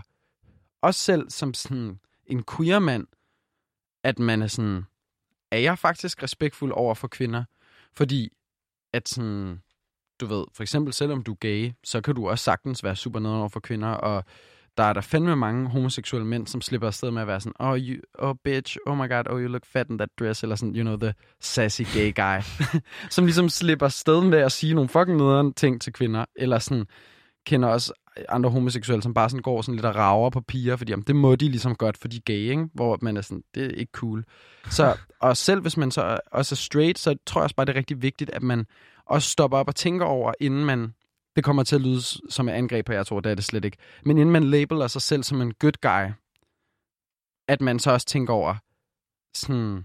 [0.82, 3.06] også selv som sådan en queer mand,
[4.04, 4.84] at man er sådan,
[5.50, 7.44] er jeg faktisk respektfuld over for kvinder?
[7.92, 8.28] Fordi
[8.92, 9.62] at sådan,
[10.20, 13.20] du ved, for eksempel selvom du er gay, så kan du også sagtens være super
[13.20, 14.24] nederen over for kvinder, og
[14.76, 17.78] der er der fandme mange homoseksuelle mænd, som slipper afsted med at være sådan, oh,
[17.78, 20.76] you, oh bitch, oh my god, oh you look fat in that dress, eller sådan,
[20.76, 22.40] you know, the sassy gay guy,
[23.14, 26.86] som ligesom slipper afsted med at sige nogle fucking nederen ting til kvinder, eller sådan,
[27.46, 27.92] kender også
[28.28, 31.16] andre homoseksuelle, som bare sådan går sådan lidt og rager på piger, fordi jamen, det
[31.16, 32.68] må de ligesom godt, for de er gay, ikke?
[32.74, 34.24] hvor man er sådan, det er ikke cool.
[34.70, 37.72] Så, og selv hvis man så også er straight, så tror jeg også bare, det
[37.72, 38.66] er rigtig vigtigt, at man
[39.06, 40.94] også stopper op og tænker over, inden man,
[41.36, 42.00] det kommer til at lyde
[42.30, 44.86] som et angreb på jer, tror det er det slet ikke, men inden man labeler
[44.86, 46.12] sig selv som en good guy,
[47.48, 48.54] at man så også tænker over,
[49.34, 49.84] sådan,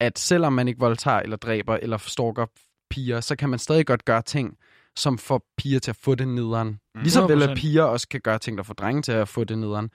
[0.00, 2.46] at selvom man ikke voldtager eller dræber eller stalker
[2.90, 4.58] piger, så kan man stadig godt gøre ting,
[4.98, 6.68] som får piger til at få det nederen.
[6.94, 7.00] Mm.
[7.00, 7.54] Ligesom vel, at 100%.
[7.54, 9.90] piger også kan gøre ting, der får drenge til at få det nederen.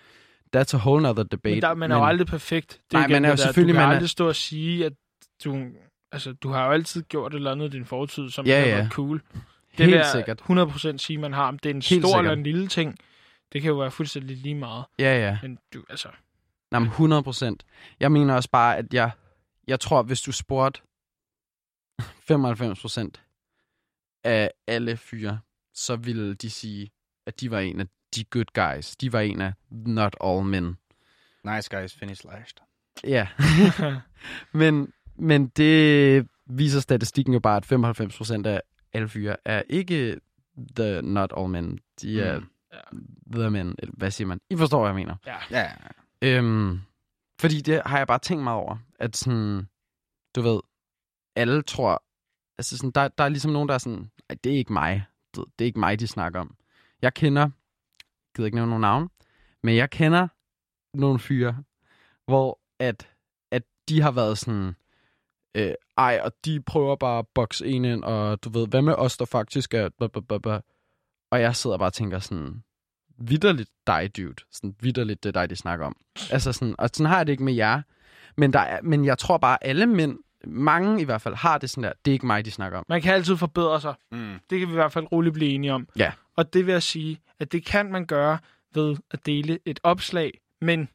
[0.55, 1.55] That's a whole nother debate.
[1.55, 2.71] Men der, man er jo aldrig perfekt.
[2.71, 4.35] Det Nej, igen man er jo der, selvfølgelig- Du kan man er- aldrig stå og
[4.35, 4.93] sige, at
[5.43, 5.65] du...
[6.11, 8.75] Altså, du har jo altid gjort et eller andet i din fortid, som Ja, ja.
[8.75, 9.21] været cool.
[9.77, 10.41] Det Helt der sikkert.
[10.41, 12.19] 100% sige, man har, om det er en Helt stor sikkert.
[12.19, 12.97] eller en lille ting,
[13.53, 14.85] det kan jo være fuldstændig lige meget.
[14.99, 15.37] Ja, ja.
[15.41, 16.07] Men du, altså...
[16.71, 17.65] Nej, men 100 procent.
[17.99, 19.11] Jeg mener også bare, at jeg,
[19.67, 20.81] jeg tror, hvis du spurgte
[22.01, 23.21] 95 procent
[24.23, 25.39] af alle fyre,
[25.73, 26.91] så ville de sige,
[27.27, 28.95] at de var en af de good guys.
[28.95, 30.77] De var en af not all men.
[31.43, 32.59] Nice guys finish last.
[33.03, 33.27] Ja.
[34.59, 37.71] men, men det viser statistikken jo bare, at
[38.43, 38.61] 95% af
[38.93, 40.19] alle fyre er ikke
[40.75, 41.79] the not all men.
[42.01, 42.39] De er
[42.91, 43.07] Mm.
[43.33, 43.75] the men.
[43.79, 44.39] Eller hvad siger man?
[44.49, 45.15] I forstår, hvad jeg mener.
[45.25, 45.35] ja.
[45.51, 45.71] Ja,
[46.21, 46.79] Øhm,
[47.39, 49.67] fordi det har jeg bare tænkt mig over, at sådan,
[50.35, 50.59] du ved,
[51.35, 52.02] alle tror,
[52.57, 55.05] altså sådan, der, der er ligesom nogen, der er sådan, at det er ikke mig.
[55.35, 56.55] Det, Det er ikke mig, de snakker om.
[57.01, 57.51] Jeg kender, jeg
[58.35, 59.09] gider ikke nævne nogen navn,
[59.63, 60.27] men jeg kender
[60.93, 61.63] nogle fyre,
[62.25, 63.09] hvor at,
[63.51, 64.75] at de har været sådan,
[65.55, 68.93] øh, ej, og de prøver bare at bokse en ind, og du ved, hvad med
[68.93, 69.89] os, der faktisk er...
[69.89, 70.59] Blablabla.
[71.31, 72.63] Og jeg sidder bare og tænker sådan,
[73.17, 74.35] vidderligt dig, dude.
[74.51, 75.95] Sådan vidderligt, det dig, de snakker om.
[76.31, 77.81] Altså sådan, og sådan har jeg det ikke med jer.
[78.37, 81.69] Men, der er, men jeg tror bare, alle mænd, mange i hvert fald, har det
[81.69, 82.85] sådan der, det er ikke mig, de snakker om.
[82.89, 83.95] Man kan altid forbedre sig.
[84.11, 84.39] mm.
[84.49, 85.87] Det kan vi i hvert fald roligt blive enige om.
[85.97, 86.13] Ja.
[86.35, 88.37] Og det vil jeg sige, at det kan man gøre
[88.73, 90.89] ved at dele et opslag, men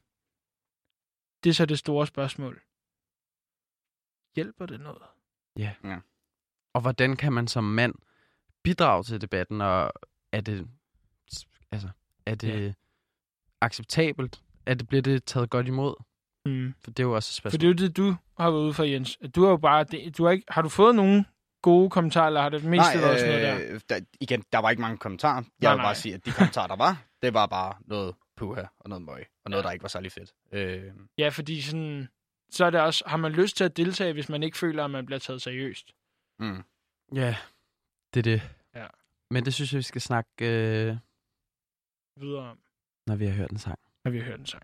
[1.43, 2.61] det er så det store spørgsmål.
[4.35, 5.01] Hjælper det noget?
[6.73, 7.93] Og hvordan kan man som mand
[8.63, 9.91] bidrage til debatten, og
[10.31, 10.67] er det,
[11.71, 11.89] altså,
[12.25, 12.73] er det Ja.
[13.61, 14.41] acceptabelt?
[14.65, 15.95] Er det, bliver det taget godt imod?
[16.45, 16.73] Mm.
[16.83, 18.73] For det er jo også et For det er jo det, du har været ude
[18.73, 19.17] for, Jens.
[19.21, 19.83] At Du har jo bare...
[19.83, 21.25] Det, du har, ikke, har du fået nogle
[21.61, 23.73] gode kommentarer, eller har det mest Nej, været sådan noget der?
[23.75, 25.35] øh, der, igen, der var ikke mange kommentarer.
[25.35, 25.85] Jeg Nej, vil nej.
[25.85, 29.25] bare sige, at de kommentarer, der var, det var bare noget puha og noget møg,
[29.45, 29.67] og noget, Ja.
[29.67, 30.31] der ikke var særlig fedt.
[30.51, 30.83] Øh,
[31.17, 32.07] Ja, fordi sådan...
[32.51, 33.03] Så er det også...
[33.07, 35.91] Har man lyst til at deltage, hvis man ikke føler, at man bliver taget seriøst?
[36.39, 36.63] mm.
[37.15, 37.35] Ja,
[38.13, 38.41] det er det.
[38.75, 38.87] Ja.
[39.31, 40.95] Men det synes jeg, vi skal snakke, øh,
[42.19, 42.59] Videre om,
[43.07, 43.79] når vi har hørt en sang.
[44.05, 44.63] når vi har hørt en sang.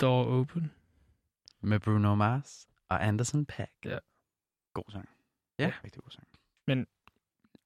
[0.00, 0.70] Door Open.
[1.60, 3.70] Med Bruno Mars og Anderson Paak.
[4.74, 5.08] God sang.
[5.58, 5.72] Ja.
[5.84, 6.26] Rigtig god sang.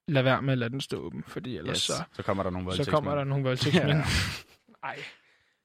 [0.08, 1.82] Lad være med at lade den stå åben, fordi ellers Yes.
[1.82, 2.94] så, Så kommer der nogle så voldtægtsmænd.
[2.94, 3.88] kommer der nogle voldtægtsmænd.
[3.98, 4.04] Ja.
[4.82, 4.98] Nej.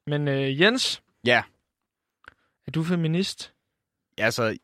[0.07, 1.43] Men øh, Jens, Ja,
[2.67, 3.53] er du feminist?
[4.17, 4.57] altså,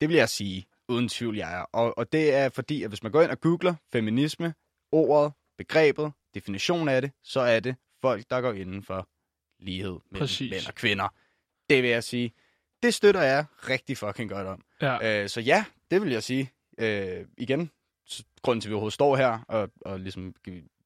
[0.00, 1.62] det vil jeg sige, uden tvivl, jeg er.
[1.62, 4.54] Og, og det er fordi, at hvis man går ind og googler feminisme,
[4.92, 9.08] ordet, begrebet, definition af det, så er det folk, der går inden for
[9.62, 10.50] lighed mellem Præcis.
[10.50, 11.08] mænd og kvinder.
[11.70, 12.32] Det vil jeg sige.
[12.82, 14.64] Det støtter jeg rigtig fucking godt om.
[14.82, 15.22] Ja.
[15.22, 16.50] Øh, så ja, det vil jeg sige.
[16.78, 17.70] Øh, igen,
[18.42, 20.34] grunden til, at vi overhovedet står her og, og ligesom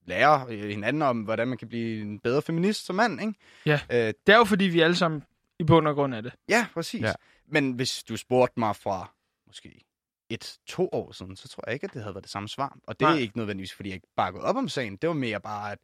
[0.05, 3.33] lærer hinanden om, hvordan man kan blive en bedre feminist som mand, ikke?
[3.65, 3.79] Ja.
[3.91, 5.23] Øh, Det er jo fordi, vi alle sammen
[5.59, 6.33] i bund og grund af det.
[6.49, 7.01] Ja, præcis.
[7.01, 7.13] Ja.
[7.47, 9.13] Men hvis du spurgte mig fra
[9.47, 9.81] måske
[10.29, 12.77] et, to år siden, så tror jeg ikke, at det havde været det samme svar.
[12.83, 13.15] Og det Nej.
[13.15, 14.95] er ikke nødvendigvis, fordi jeg ikke bare gået op om sagen.
[14.97, 15.79] Det var mere bare, at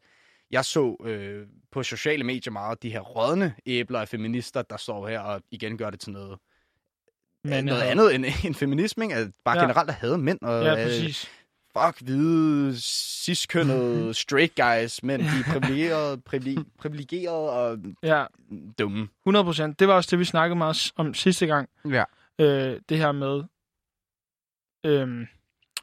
[0.54, 5.08] jeg så øh, på sociale medier meget de her rådne æbler af feminister, der står
[5.08, 6.39] her og igen gør det til noget,
[7.44, 9.04] Men, noget øh, andet end, end feminisme.
[9.06, 9.16] Ikke?
[9.16, 9.62] At bare Ja.
[9.63, 10.39] generelt at have mænd.
[10.42, 11.30] Og, Ja, øh, præcis.
[11.78, 12.80] fuck, hvide,
[13.26, 18.26] ciskønnede, straight guys, men de er privilegerede, privile- privilegerede og Ja,
[18.80, 19.08] dumme.
[19.24, 19.80] 100 procent.
[19.80, 21.70] Det var også det, vi snakkede meget om sidste gang.
[21.89, 22.04] Ja.
[22.39, 23.44] Øh, det her med,
[24.86, 25.28] øh,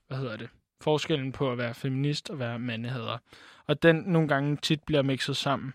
[0.09, 0.49] hvad hedder det,
[0.81, 3.19] forskellen på at være feminist og være mandehader.
[3.67, 5.73] Og den nogle gange tit bliver mixet sammen.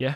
[0.00, 0.14] Ja.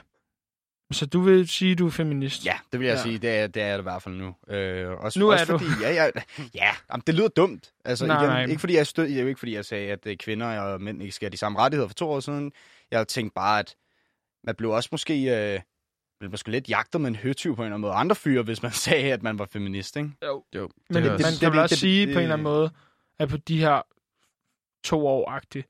[0.93, 2.47] Så du vil sige, du er feminist?
[2.47, 3.03] Ja, det vil jeg Ja.
[3.03, 3.19] sige.
[3.19, 4.35] Det er, det er det i hvert fald nu.
[4.55, 5.59] Øh, også, Nu er også du.
[5.59, 6.11] fordi, Ja, ja,
[6.55, 7.73] ja jamen, det lyder dumt.
[7.85, 8.45] Altså, Nej, igen, nej.
[8.47, 10.81] Ikke fordi jeg stød, det er jo ikke fordi, jeg sagde, at øh, kvinder og
[10.81, 12.53] mænd ikke skal have de samme rettigheder for to år siden.
[12.91, 13.75] Jeg tænkte bare, at
[14.45, 15.23] man blev også måske...
[15.55, 15.61] Øh,
[16.21, 17.93] blev måske lidt jagtet med en høtyv på en eller anden måde.
[17.93, 20.11] Andre fyre, hvis man sagde, at man var feminist, ikke?
[20.27, 20.45] Jo.
[20.55, 22.23] Jo, Men det det, er man kan vel det- også det- sige det- på en
[22.23, 22.71] eller anden måde,
[23.21, 23.83] at på de her
[24.85, 25.69] to år-agtigt,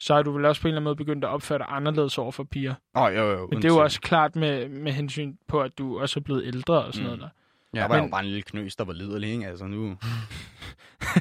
[0.00, 2.18] så er du vel også på en eller anden måde begyndt at opføre dig anderledes
[2.18, 2.74] over for piger.
[2.94, 3.46] Oh, jo, jo.
[3.50, 6.46] Men det er jo også klart med, med hensyn på, at du også er blevet
[6.46, 7.16] ældre og sådan Mm.
[7.16, 7.28] noget der.
[7.74, 9.46] Der Ja, var men- jo bare en lille knøs, der var liderlig, ikke?
[9.46, 9.96] Altså, nu, nu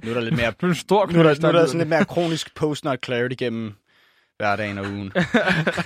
[0.09, 0.51] er der lidt mere...
[0.51, 3.05] Du er en stor Nu er der, nu er der sådan lidt mere kronisk post-nut
[3.05, 3.73] clarity gennem
[4.38, 5.12] hverdagen og ugen.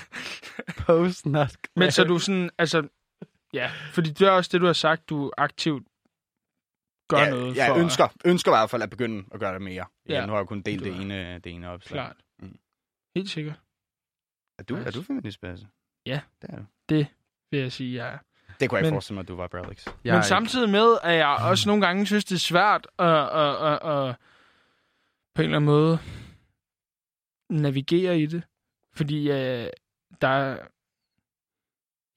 [0.86, 2.88] post not Men så er du sådan, altså,
[3.54, 5.84] ja, fordi det er også det, du har sagt, du aktivt
[7.08, 7.76] gør ja, noget jeg for...
[7.76, 9.74] ønsker, ønsker i hvert fald at begynde at gøre det mere.
[9.74, 10.14] Ja.
[10.14, 10.20] Ja.
[10.20, 11.96] Ja, nu har jeg kun delt det ene, det ene opslag.
[11.96, 12.16] Klart.
[12.40, 12.58] Mm.
[13.16, 13.60] Helt sikkert,
[14.60, 15.68] Er du, er du feminist, Basse?
[16.06, 16.22] Ja.
[16.42, 16.58] Det er
[16.90, 17.06] du.
[17.52, 18.18] vil jeg sige, jeg er.
[18.60, 19.88] Det kunne jeg ikke forestille mig, at du var, Bralix.
[20.04, 23.74] Jeg, Men samtidig med, at jeg også nogle gange synes, det er svært at, at,
[23.74, 24.16] at, at
[25.36, 26.00] på en eller anden måde
[27.50, 28.44] navigere i det.
[28.94, 29.70] Fordi øh,
[30.22, 30.68] der er...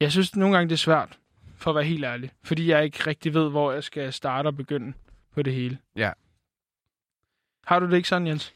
[0.01, 1.19] Jeg synes nogle gange, det er svært,
[1.61, 2.31] for at være helt ærlig.
[2.45, 4.93] Fordi jeg ikke rigtig ved, hvor jeg skal starte og begynde
[5.35, 5.79] på det hele.
[5.97, 6.13] Ja.
[7.67, 8.55] Har du det ikke sådan, Jens?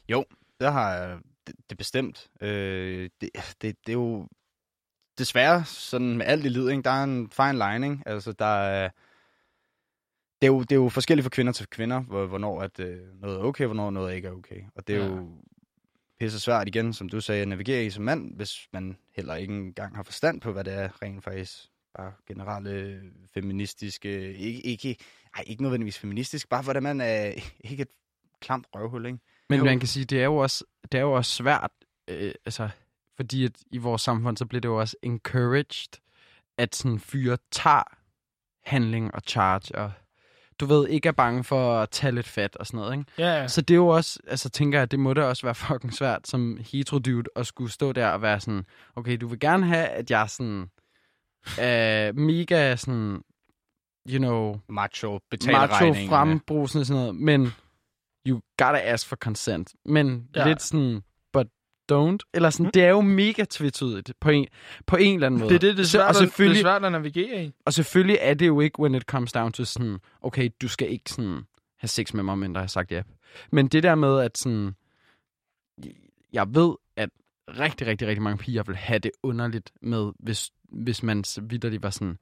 [0.59, 2.27] Det har jeg det, det bestemt.
[2.41, 3.29] Øh, det,
[3.61, 4.27] det, det er jo
[5.17, 6.83] desværre sådan med alt i livet, ikke?
[6.83, 8.03] der er en fine lining.
[8.05, 8.89] Altså, der er,
[10.41, 12.97] det, er jo, det er jo forskelligt fra kvinder til kvinder, hvor, hvornår at, øh,
[13.21, 14.61] noget er okay, hvornår noget ikke er okay.
[14.75, 15.05] Og det er Ja.
[15.05, 15.29] jo
[16.19, 19.53] pisse svært igen, som du sagde, at navigere i som mand, hvis man heller ikke
[19.53, 21.69] engang har forstand på, hvad det er rent faktisk.
[21.97, 23.01] Bare generelle
[23.33, 24.97] feministiske, ikke, ikke,
[25.37, 27.25] ej, ikke nødvendigvis feministisk, bare hvordan man er
[27.69, 27.91] ikke et
[28.41, 29.19] klamt røvhul, ikke?
[29.49, 29.65] Men Jo.
[29.65, 31.71] man kan sige, det er jo også, det er jo også svært,
[32.07, 32.69] øh, altså,
[33.15, 35.99] fordi at i vores samfund, så bliver det jo også encouraged,
[36.57, 37.83] at sådan fyre tager
[38.65, 39.91] handling og charge, og
[40.59, 43.11] du ved, ikke er bange for at tage lidt fat og sådan noget, ikke?
[43.17, 43.47] Ja, ja.
[43.47, 46.27] Så det er jo også, altså tænker jeg, det må da også være fucking svært
[46.27, 48.65] som hetero dude at skulle stå der og være sådan,
[48.95, 50.69] okay, du vil gerne have, at jeg sådan,
[51.61, 53.21] øh, mega sådan,
[54.09, 57.47] you know, Macho, macho frembrusende sådan noget, men
[58.27, 59.73] you gotta ask for consent.
[59.85, 60.47] Men Ja.
[60.47, 61.01] lidt sådan,
[61.33, 61.47] but
[61.91, 62.17] don't.
[62.33, 62.71] Eller sådan, mm.
[62.71, 64.47] det er jo mega tvetydigt på en,
[64.87, 65.49] på en eller anden måde.
[65.49, 67.51] Det er det, det er svært, og at, det er selvfølgelig, svært at navigere i.
[67.65, 70.91] og selvfølgelig er det jo ikke, when it comes down to sådan, okay, du skal
[70.91, 71.41] ikke sådan
[71.79, 73.01] have sex med mig, mindre jeg har sagt ja.
[73.51, 74.75] Men det der med, at sådan,
[76.33, 77.09] jeg ved, at
[77.47, 81.89] rigtig, rigtig, rigtig mange piger vil have det underligt med, hvis, hvis man vidderligt var
[81.89, 82.17] sådan,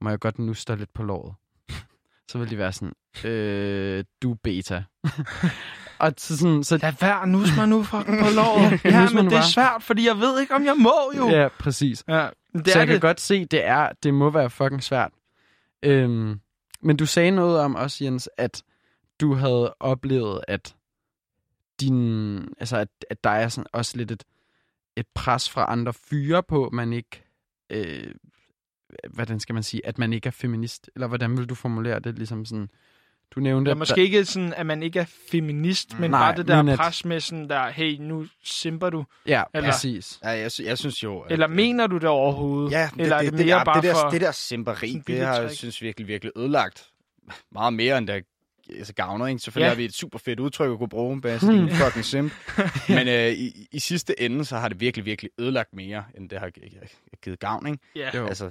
[0.00, 1.34] må jeg godt nusse dig lidt på låret?
[2.30, 2.92] så vil de være sådan,
[3.30, 4.84] øh, du beta.
[5.98, 8.80] og så sådan, så Lad være, nus mig nu fra, på lovet.
[8.84, 9.50] Ja, ja, men nu det er bare.
[9.50, 11.28] svært, fordi jeg ved ikke, om jeg må jo.
[11.28, 12.04] Ja, præcis.
[12.08, 12.94] ja det så jeg det.
[12.94, 15.10] kan godt se, det er, det må være fucking svært.
[15.82, 16.40] Øhm,
[16.82, 18.62] men du sagde noget om også, Jens, at
[19.20, 20.74] du havde oplevet, at
[21.80, 24.24] din, altså at, at der er sådan også lidt et,
[24.96, 27.22] et pres fra andre fyre på, at man ikke,
[27.70, 28.14] øh,
[29.10, 32.14] hvordan skal man sige, at man ikke er feminist, eller hvordan vil du formulere det,
[32.16, 32.68] ligesom sådan,
[33.34, 36.48] Du nævnte, Ja, måske ikke sådan, at man ikke er feminist, men Nej, bare det
[36.48, 38.98] der at- pres med sådan der, hey, nu simper du.
[38.98, 40.18] Der, ja, Eller- præcis.
[40.24, 41.20] Ja, jeg, sy- jeg synes jo...
[41.20, 42.70] at- Eller mener du det overhovedet?
[42.72, 44.10] Ja, det, Eller er det, det, det, mere der, bare det, der, for...
[44.10, 46.90] det der simperi, det har jeg synes virkelig, virkelig ødelagt
[47.52, 48.20] meget mere, end der
[48.70, 49.26] altså, gavner.
[49.26, 49.38] Ikke?
[49.38, 49.68] Selvfølgelig Ja.
[49.68, 49.74] ja.
[49.74, 52.32] har vi et super fedt udtryk at kunne bruge, Bas, din fucking simp.
[52.88, 56.38] Men øh, i, i sidste ende, så har det virkelig, virkelig ødelagt mere, end det
[56.38, 56.78] har gi-
[57.24, 57.66] givet gavn.
[57.66, 57.78] Ikke?
[57.96, 58.26] Ja, Jo.
[58.26, 58.44] Altså,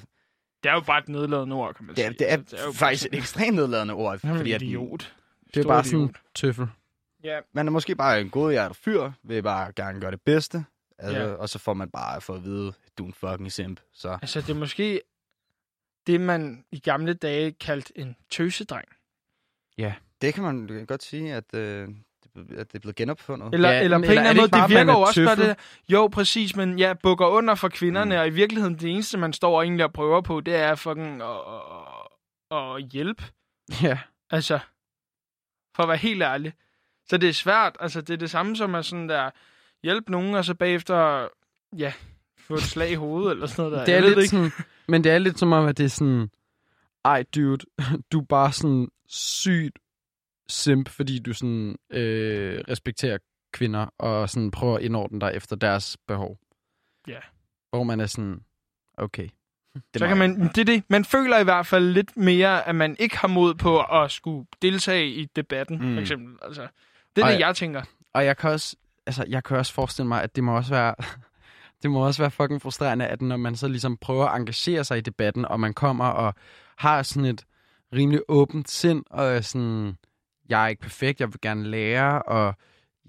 [0.64, 2.08] det er jo bare et nedladende ord, kan man det, sige.
[2.08, 5.16] er, det er, Altså, jo faktisk et ekstremt nedladende ord, er fordi en at idiot.
[5.54, 5.86] Det er bare idiot.
[5.86, 6.68] sådan en tøffel.
[7.24, 10.66] Ja, man er måske bare en godhjertet fyr, vil bare gerne gøre det bedste,
[11.00, 11.28] altså, Ja.
[11.34, 13.80] og så får man bare for at vide, du er en fucking simp.
[13.94, 15.02] Så altså det er måske
[16.08, 18.88] det, man i gamle dage kaldte en tøsedreng.
[20.22, 21.88] Det kan man godt sige, at, øh,
[22.36, 23.54] det- at det er blevet genopfundet.
[23.54, 25.14] Eller, Ja, ja, eller på en eller er anden det måde, det virker jo også
[25.26, 25.48] tøffel?
[25.48, 25.56] det.
[25.90, 28.20] Jo, præcis, men jeg bukker under for kvinderne, mm.
[28.20, 31.22] og i virkeligheden det eneste, man står og egentlig og prøver på, det er fucking
[31.22, 31.28] at,
[32.52, 33.24] at, at hjælpe.
[33.84, 34.00] Ja.
[34.30, 34.60] Altså,
[35.76, 36.54] for at være helt ærlig.
[37.10, 37.78] Så det er svært.
[37.80, 39.30] Altså, det er det samme som at sådan der,
[39.84, 41.28] hjælpe nogen, og så bagefter,
[41.78, 41.94] ja,
[42.40, 43.86] få et slag i hovedet, eller sådan noget der.
[43.86, 44.30] Det er Jeg lidt ikke.
[44.30, 44.52] sådan,
[44.88, 46.30] men det er lidt som om, at det er sådan,
[47.06, 47.66] ej dude,
[48.12, 49.80] du er bare sådan sygt
[50.48, 53.18] simp, fordi du sådan øh, respekterer
[53.54, 56.38] kvinder, og sådan prøver at indordne dig efter deres behov.
[57.08, 57.20] Ja.
[57.70, 58.42] Hvor man er sådan,
[58.98, 59.28] okay.
[59.74, 60.84] Det Så kan jeg- man, det er det.
[60.90, 64.48] Man føler i hvert fald lidt mere, at man ikke har mod på at skulle
[64.62, 65.94] deltage i debatten, mm.
[65.94, 66.36] For eksempel.
[66.42, 66.68] Altså,
[67.16, 67.32] det er Ej.
[67.32, 67.82] det, jeg tænker.
[68.14, 68.76] Og jeg kan også,
[69.06, 70.96] altså, jeg kan også forestille mig, at det må også være,
[71.84, 74.98] det må også være fucking frustrerende, at når man så ligesom prøver at engagere sig
[74.98, 76.36] i debatten, og man kommer og
[76.78, 77.46] har sådan et
[77.94, 79.98] rimelig åbent sind, og sådan,
[80.50, 82.56] jeg er ikke perfekt, jeg vil gerne lære, og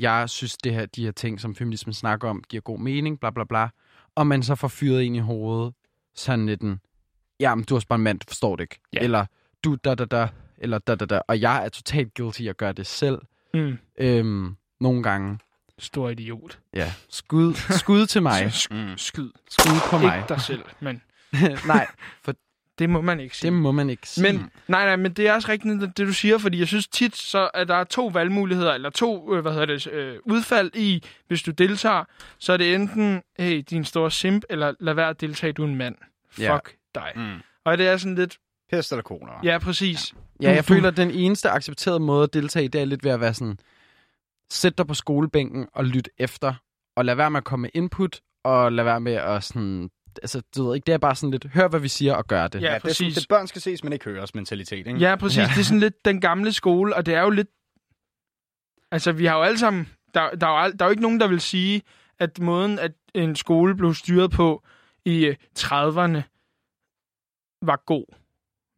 [0.01, 3.31] jeg synes, det her, de her ting, som feminismen snakker om, giver god mening, bla
[3.31, 3.69] bla bla,
[4.15, 5.75] og man så får fyret ind i hovedet,
[6.15, 6.81] sådan lidt en,
[7.41, 8.81] jamen, du er bare en mand, du forstår det ikke.
[8.93, 8.99] Ja.
[9.01, 9.27] Eller,
[9.65, 10.29] du da da da,
[10.59, 13.19] eller da da da, og jeg er totalt guilty at gøre det selv,
[13.55, 13.79] Mm.
[13.99, 15.39] øhm, nogle gange.
[15.79, 16.59] Stor idiot.
[16.75, 18.47] Ja, skud, skud til mig.
[18.47, 18.97] Sk- Mm.
[18.97, 19.31] skyd.
[19.51, 20.17] Skud på mig.
[20.17, 21.03] Ikke dig selv, men
[21.67, 21.87] nej,
[22.79, 23.51] det må man ikke sige.
[23.51, 24.23] det må man ikke sige.
[24.23, 26.89] Men, nej, nej, men det er også rigtigt, det, det du siger, fordi jeg synes
[26.89, 30.71] tit, så at der er to valgmuligheder, eller to, øh, hvad hedder det, øh, udfald
[30.75, 32.05] i, hvis du deltager,
[32.39, 35.67] så er det enten, hey, din store simp, eller lad være at deltage, du er
[35.69, 35.95] en mand.
[36.31, 36.59] Fuck Ja.
[36.95, 37.13] dig.
[37.17, 37.35] Mm.
[37.65, 38.39] Og det er sådan lidt,
[38.73, 39.33] Pest eller koner.
[39.45, 40.15] ja, præcis.
[40.43, 43.05] ja, jeg du- føler, at den eneste accepterede måde at deltage i, det er lidt
[43.05, 43.59] ved at være sådan,
[44.51, 46.55] sæt dig på skolebænken og lyt efter,
[46.97, 49.91] og lad være med at komme med input, og lad være med at sådan,
[50.23, 52.49] altså, du ved ikke, det er bare sådan lidt, hør hvad vi siger og gør
[52.49, 52.63] det.
[52.63, 53.15] Ja, Ja, det er sådan, præcis.
[53.15, 54.99] det børn skal ses, men ikke høres mentalitet, ikke?
[55.01, 55.39] Ja, præcis.
[55.39, 55.43] Ja.
[55.43, 57.49] Det er sådan lidt den gamle skole, og det er jo lidt...
[58.91, 59.89] Altså, vi har jo alle sammen...
[60.15, 61.83] Der, der, er, jo, al- der er jo ikke nogen, der vil sige,
[62.19, 64.65] at måden, at en skole blev styret på
[65.05, 66.23] i øh, 30'erne,
[67.63, 68.05] var god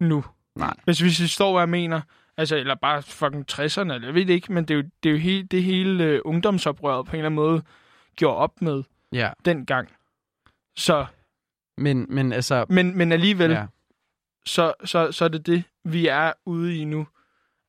[0.01, 0.24] nu.
[0.57, 0.74] Nej.
[0.84, 2.01] Hvis vi forstår, hvad jeg mener.
[2.36, 5.09] Altså, eller bare fucking 60'erne, eller jeg ved det ikke, men det er jo, det
[5.09, 7.62] er jo hele, det hele øh, ungdomsoprøret på en eller anden måde
[8.16, 8.82] gjorde op med
[9.12, 9.89] Ja, dengang.
[10.76, 11.07] Så,
[11.79, 13.66] men, men altså, men, men alligevel, ja,
[14.47, 17.07] så, så, så er det det, vi er ude i nu.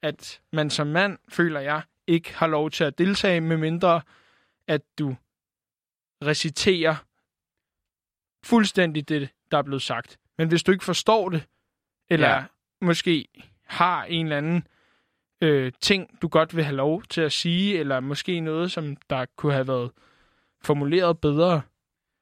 [0.01, 4.01] At man som mand, føler jeg, ikke har lov til at deltage, med mindre
[4.67, 5.15] at du
[6.23, 6.95] reciterer
[8.45, 10.19] fuldstændig det, der er blevet sagt.
[10.37, 11.47] Men hvis du ikke forstår det,
[12.09, 12.43] eller ja.
[12.81, 13.27] måske
[13.65, 14.67] har en eller anden
[15.41, 19.25] øh, ting, du godt vil have lov til at sige, eller måske noget, som der
[19.35, 19.91] kunne have været
[20.61, 21.61] formuleret bedre.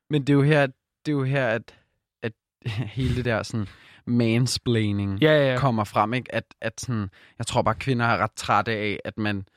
[0.10, 0.68] men det er jo her,
[1.08, 1.76] det er jo her at,
[2.24, 2.34] at
[2.98, 3.68] hele det der sådan
[4.06, 5.60] mansplaining, Ja, ja, ja.
[5.60, 6.36] kommer frem, ikke?
[6.36, 9.48] At, at sådan, jeg tror bare, at kvinder er ret trætte af, at man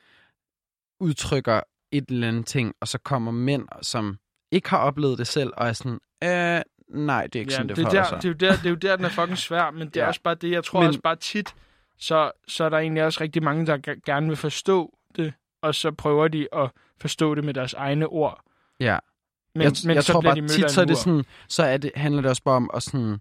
[1.00, 1.60] udtrykker
[1.92, 4.18] et eller andet ting, og så kommer mænd, som
[4.52, 6.60] ikke har oplevet det selv, og er sådan, øh,
[7.06, 8.22] nej, det er ikke Ja, sådan, det, det, er forholder der, sig.
[8.22, 10.00] det, er jo der, det er jo der, den er fucking svær, men det er
[10.02, 10.06] Ja.
[10.08, 11.54] også bare det, jeg tror Men- også bare tit,
[11.98, 15.32] så, så er der egentlig også rigtig mange, der ge- gerne vil forstå det,
[15.62, 16.70] og så prøver de at
[17.00, 18.40] forstå det med deres egne ord.
[18.80, 18.98] Ja.
[19.54, 21.76] Men, jeg, men jeg så tror bare de tit, så, er det sådan, så er
[21.76, 23.18] det, handler det også bare om at sådan,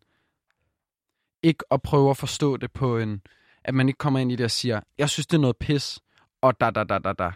[1.44, 3.22] ikke at prøve at forstå det på en,
[3.64, 6.00] at man ikke kommer ind i det og siger, jeg synes, det er noget pis,
[6.42, 7.32] og da, da, da, da, da.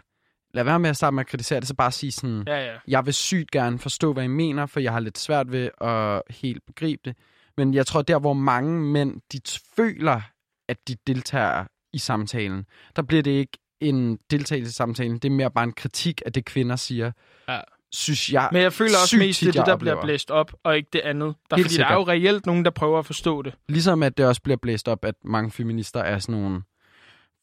[0.54, 2.78] Lad være med at starte med at kritisere det, så bare sige sådan, Ja, ja.
[2.88, 6.22] jeg vil sygt gerne forstå, hvad I mener, for jeg har lidt svært ved at
[6.30, 7.16] helt begribe det.
[7.56, 9.40] Men jeg tror, der hvor mange mænd, de
[9.76, 10.20] føler,
[10.68, 12.66] at de deltager i samtalen,
[12.96, 16.32] der bliver det ikke en deltagelse i samtalen, det er mere bare en kritik af
[16.32, 17.12] det, kvinder siger.
[17.48, 17.60] Ja.
[17.96, 20.76] Synes jeg Men jeg føler også mest, det er det, der bliver blæst op, og
[20.76, 21.34] ikke det andet.
[21.50, 23.54] Der, Helt fordi der er jo reelt nogen, der prøver at forstå det.
[23.68, 26.62] Ligesom at det også bliver blæst op, at mange feminister er sådan nogle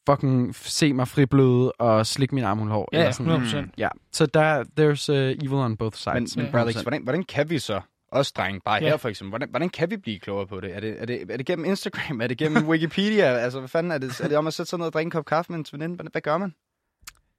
[0.08, 2.88] fucking se mig fribløde og slik min armhulhår.
[2.92, 3.42] Ja, eller sådan.
[3.42, 3.74] 100%.
[3.78, 6.36] Ja, så der, there's uh, evil on both Men, sides.
[6.36, 6.50] men 100%.
[6.50, 7.80] Bralix, hvordan, hvordan kan vi så
[8.12, 8.88] Også drenge, bare Ja.
[8.88, 9.30] her for eksempel.
[9.30, 10.76] Hvordan, hvordan kan vi blive klogere på det?
[10.76, 12.20] Er det, er det, er det gennem Instagram?
[12.20, 13.24] Er det gennem Wikipedia?
[13.24, 14.20] altså, hvad fanden er det?
[14.20, 15.94] Er det om at sætte sig ned og drikke en kop kaffe med en veninde?
[15.96, 16.54] Hvad, hvad gør man?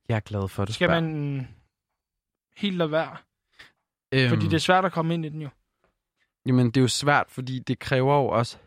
[0.10, 1.02] Jeg er glad for, at du Skal spørger.
[1.02, 1.48] man
[2.56, 3.18] helt lade være?
[4.12, 5.50] Øhm, Fordi det er svært at komme ind i den jo.
[6.46, 8.58] Jamen, det er jo svært, fordi det kræver jo også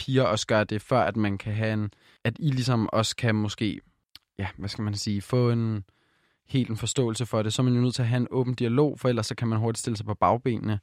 [0.00, 1.92] piger også gøre det, før at man kan have en...
[2.24, 3.80] At I ligesom også kan måske,
[4.38, 5.84] ja, hvad skal man sige, få en
[6.46, 7.52] helt en forståelse for det.
[7.52, 9.48] Så er man jo nødt til at have en åben dialog, for ellers så kan
[9.48, 10.80] man hurtigt stille sig på bagbenene.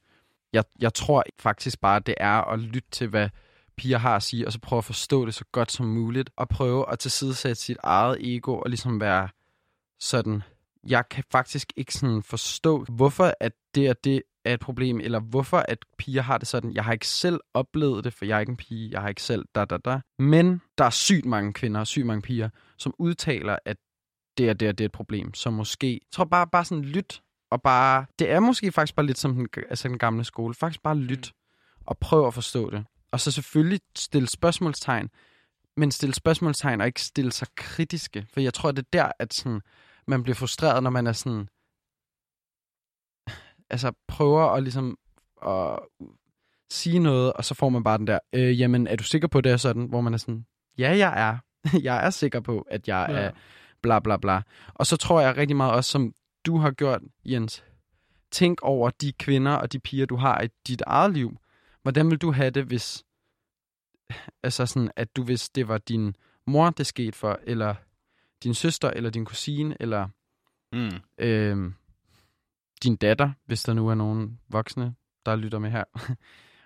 [0.54, 3.30] Jeg, jeg tror faktisk bare, det er at lytte til, hvad
[3.78, 6.50] piger har at sige, og så prøve at forstå det så godt som muligt, og
[6.50, 9.30] prøve at tilsidesætte sit eget ego, og ligesom være
[10.00, 10.44] sådan,
[10.88, 15.20] jeg kan faktisk ikke sådan forstå, hvorfor at det og det er et problem, eller
[15.20, 16.74] hvorfor at piger har det sådan.
[16.74, 19.22] Jeg har ikke selv oplevet det, for jeg er ikke en pige, jeg har ikke
[19.22, 20.00] selv da, da, da.
[20.20, 23.78] Men der er sygt mange kvinder og sygt mange piger, som udtaler, at
[24.38, 25.34] det og det og det er et problem.
[25.34, 27.22] Så måske, jeg tror bare, bare sådan lyt,
[27.52, 30.54] og bare, det er måske faktisk bare lidt som den, altså den gamle skole.
[30.54, 31.32] Faktisk bare lyt,
[31.86, 32.86] og prøv at forstå det.
[33.12, 35.10] Og så selvfølgelig stille spørgsmålstegn,
[35.78, 38.28] men stille spørgsmålstegn og ikke stille sig kritiske.
[38.34, 39.62] For jeg tror, det er der, at sådan,
[40.08, 41.48] man bliver frustreret, når man er sådan,
[43.70, 44.98] altså prøver at ligesom
[45.46, 45.80] at
[46.72, 49.42] sige noget, og så får man bare den der, øh, jamen er du sikker på
[49.42, 50.46] det er sådan, hvor man er sådan,
[50.78, 51.38] ja jeg er,
[51.88, 53.16] jeg er sikker på, at jeg Ja.
[53.16, 53.32] er
[53.82, 54.42] bla bla bla.
[54.74, 56.14] Og så tror jeg rigtig meget også, som
[56.46, 57.64] du har gjort, Jens,
[58.32, 61.38] tænk over de kvinder og de piger, du har i dit eget liv.
[61.82, 63.04] Hvordan vil du have det, hvis,
[64.44, 66.16] altså sådan, at du hvis det var din
[66.48, 67.76] mor, det skete for, eller
[68.44, 70.08] din søster, eller din kusine, eller
[70.74, 70.92] Mm.
[71.18, 71.72] øh,
[72.84, 75.84] din datter, hvis der nu er nogen voksne, der lytter med her.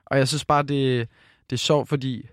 [0.05, 1.09] og jeg synes bare, det,
[1.49, 2.27] det er sjovt, fordi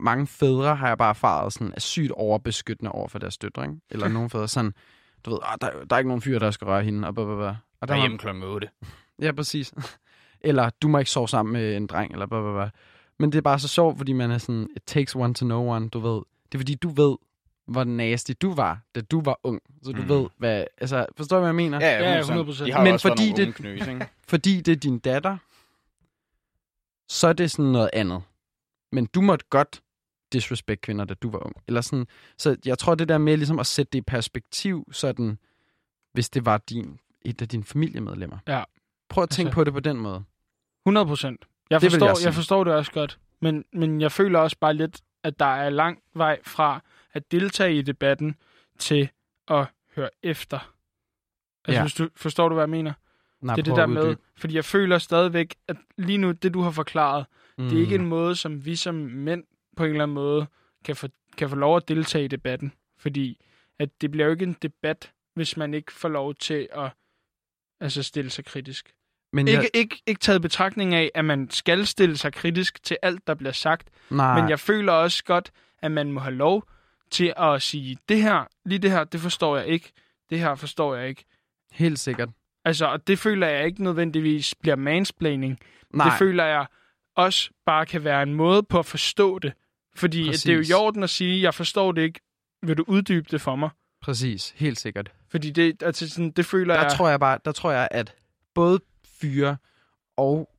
[0.00, 3.62] mange fædre har jeg bare erfaret sådan, er sygt overbeskyttende over for deres døtre.
[3.64, 3.76] Ikke?
[3.90, 4.74] Eller nogle fædre sådan,
[5.24, 7.08] du ved, ah, der, der er ikke nogen fyr, der skal røre hende.
[7.08, 7.56] Og, blah, blah, blah.
[7.80, 8.68] og Der er hjemme klokken 8.
[9.22, 9.72] Ja, præcis.
[10.40, 12.70] Eller du må ikke sove sammen med en dreng, eller blah, blah, blah.
[13.18, 15.64] Men det er bare så sjovt, fordi man er sådan, it takes one to know
[15.66, 16.22] one, du ved.
[16.52, 17.16] Det er fordi, du ved,
[17.70, 19.60] hvor nasty du var, da du var ung.
[19.82, 20.08] Så du Mm.
[20.08, 20.64] ved, hvad...
[20.78, 21.78] Altså, forstår du, hvad jeg mener?
[21.80, 22.24] Ja, Ja, ja, 100%.
[22.32, 22.64] 100%.
[22.64, 24.08] De har Men også fordi fordi nogle det- unge knøs, ikke?
[24.28, 25.36] Fordi det er din datter,
[27.08, 28.22] så er det sådan noget andet.
[28.92, 29.82] Men du måtte godt
[30.32, 31.56] disrespect kvinder, da du var ung.
[31.68, 32.06] Eller sådan,
[32.38, 35.38] så jeg tror, det der med ligesom at sætte det i perspektiv, sådan,
[36.12, 38.38] hvis det var din, et af dine familiemedlemmer.
[38.48, 38.62] Ja.
[39.08, 40.24] Prøv at tænke Altså- på det på den måde.
[40.86, 41.44] 100 procent.
[41.70, 43.18] Jeg, forstår, jeg jeg forstår det også godt.
[43.40, 47.74] Men, men jeg føler også bare lidt, at der er lang vej fra at deltage
[47.74, 48.36] i debatten
[48.78, 49.08] til
[49.48, 50.72] at høre efter.
[51.64, 51.82] Altså, Ja.
[51.82, 52.92] hvis du, forstår du, hvad jeg mener?
[53.40, 56.60] Nej, det er det der med, fordi jeg føler stadigvæk, at lige nu, det du
[56.60, 57.26] har forklaret,
[57.58, 57.68] mm.
[57.68, 58.04] det er ikke Mm.
[58.04, 59.44] en måde, som vi som mænd
[59.76, 60.46] på en eller anden måde
[60.84, 62.72] kan få, kan få lov at deltage i debatten.
[62.98, 63.40] Fordi
[63.78, 66.90] at det bliver jo ikke en debat, hvis man ikke får lov til at
[67.80, 68.94] altså stille sig kritisk.
[69.32, 72.96] Men Ikke, jeg, ikke, ikke taget betragtning af, at man skal stille sig kritisk til
[73.02, 73.90] alt, der bliver sagt.
[74.10, 76.68] nej, Men jeg føler også godt, at man må have lov
[77.10, 79.92] til at sige, det her, lige det her, det forstår jeg ikke.
[80.30, 81.24] Det her forstår jeg ikke.
[81.72, 82.28] helt sikkert.
[82.64, 85.58] Altså, og det føler jeg ikke nødvendigvis bliver mansplaining.
[85.94, 86.66] Nej, Det føler jeg
[87.16, 89.52] også bare kan være en måde på at forstå det.
[89.96, 90.70] Fordi at det er jo Præcis.
[90.70, 92.20] i orden at sige, jeg forstår det ikke.
[92.62, 93.70] Vil du uddybe det for mig?
[94.02, 95.12] præcis, helt sikkert.
[95.28, 96.92] Fordi det, altså sådan, det føler Der jeg...
[96.92, 98.14] tror jeg bare, der tror jeg, at
[98.54, 98.80] både
[99.20, 99.56] fyre
[100.16, 100.50] og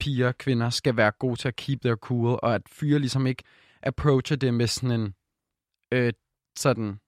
[0.00, 3.42] piger, kvinder, skal være gode til at keep their cool, og at fyre ligesom ikke
[3.82, 5.14] approacher det med sådan en,
[5.92, 6.12] øh,
[6.58, 7.00] sådan,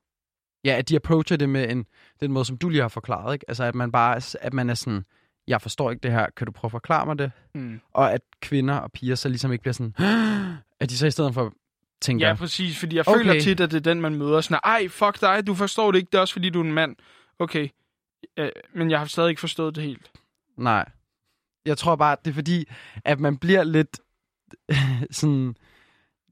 [0.64, 1.86] ja, at de approacher det med en,
[2.20, 3.44] den måde, som du lige har forklaret, ikke?
[3.48, 5.04] Altså, at man bare, at man er sådan,
[5.46, 7.32] jeg forstår ikke det her, kan du prøve at forklare mig det?
[7.54, 7.80] Mm.
[7.92, 9.94] Og at kvinder og piger så ligesom ikke bliver sådan,
[10.80, 11.52] at de så i stedet for
[12.00, 13.18] tænker, Ja, præcis, fordi jeg Okay.
[13.18, 14.40] føler tit, at det er den, man møder.
[14.40, 16.72] Sådan, ej, fuck dig, du forstår det ikke, det er også fordi, du er en
[16.72, 16.96] mand.
[17.38, 17.68] Okay,
[18.36, 20.10] øh, men jeg har stadig ikke forstået det helt.
[20.56, 20.88] Nej.
[21.64, 22.64] Jeg tror bare, det er fordi,
[23.04, 24.00] at man bliver lidt
[25.10, 25.56] sådan...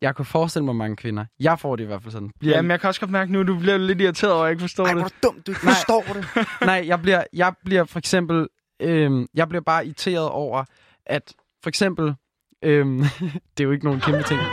[0.01, 1.24] Jeg kunne forestille mig mange kvinder.
[1.40, 2.30] Jeg får det i hvert fald sådan.
[2.40, 4.42] Bliver, Ja, men jeg kan også godt mærke nu, at du bliver lidt irriteret over,
[4.42, 5.03] at jeg ikke forstår Ej, det.
[5.03, 6.26] hvor er du dum, du ikke forstår det.
[6.70, 8.49] Nej, jeg bliver, jeg bliver for eksempel...
[8.80, 10.64] Øhm, jeg bliver bare irriteret over,
[11.07, 11.32] at
[11.62, 12.14] for eksempel...
[12.62, 12.99] Øhm,
[13.57, 14.40] det er jo ikke nogen kæmpe ting.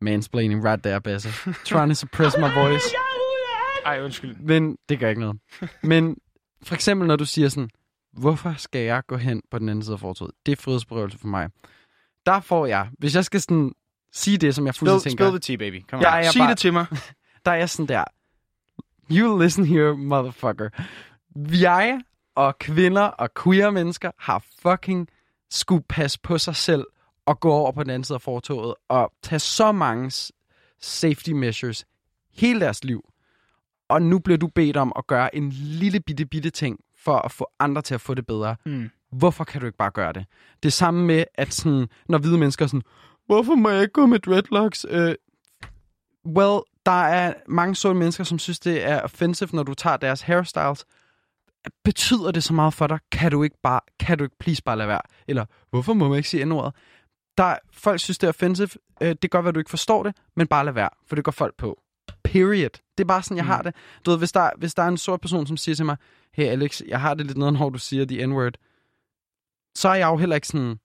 [0.00, 1.28] Mansplaining right there, Basse.
[1.64, 2.84] Trying to suppress my voice.
[3.86, 4.36] Ej, undskyld.
[4.36, 5.38] Men det gør ikke noget.
[5.82, 6.16] Men
[6.62, 7.70] for eksempel, når du siger sådan,
[8.12, 10.32] hvorfor skal jeg gå hen på den anden side af fortovet?
[10.46, 11.48] Det er frihedsberøvelse for mig.
[12.26, 13.72] Der får jeg, hvis jeg skal sådan
[14.12, 15.84] sige det, som jeg fuldstændig tænker, spill the tea, baby.
[15.90, 16.02] Come on.
[16.02, 16.86] Ja, jeg Sig bare- det til mig.
[17.44, 18.04] der er jeg sådan der,
[19.10, 20.68] you listen here, motherfucker.
[21.60, 22.00] Jeg
[22.34, 25.08] og kvinder og queer mennesker har fucking
[25.50, 26.84] skulle passe på sig selv
[27.26, 30.32] og gå over på den anden side af fortoget og tage så mange
[30.80, 31.84] safety measures
[32.36, 33.08] hele deres liv.
[33.88, 37.32] Og nu bliver du bedt om at gøre en lille bitte bitte ting for at
[37.32, 38.56] få andre til at få det bedre.
[38.66, 38.90] Mm.
[39.12, 40.24] Hvorfor kan du ikke bare gøre det?
[40.62, 42.82] Det er samme med, at sådan, når hvide mennesker er sådan,
[43.26, 44.84] hvorfor må jeg ikke gå med dreadlocks?
[44.84, 45.12] Uh,
[46.36, 50.20] well, der er mange sorte mennesker, som synes, det er offensive, når du tager deres
[50.20, 50.84] hairstyles.
[51.84, 52.98] Betyder det så meget for dig?
[53.12, 55.00] Kan du ikke bare, kan du ikke please bare lade være?
[55.28, 56.74] Eller, hvorfor må man ikke sige n-ordet?
[57.38, 58.70] Der, folk synes, det er offensive.
[59.00, 61.14] Uh, det kan godt være, at du ikke forstår det, men bare lad være, for
[61.14, 61.80] det går folk på.
[62.24, 62.70] Period.
[62.98, 63.74] Det er bare sådan, jeg har det.
[64.06, 65.96] Du ved, hvis der, hvis der er en sort person, som siger til mig,
[66.34, 68.52] hey Alex, jeg har det lidt nederen, når du siger the n-word,
[69.74, 70.76] så er jeg jo heller ikke sådan,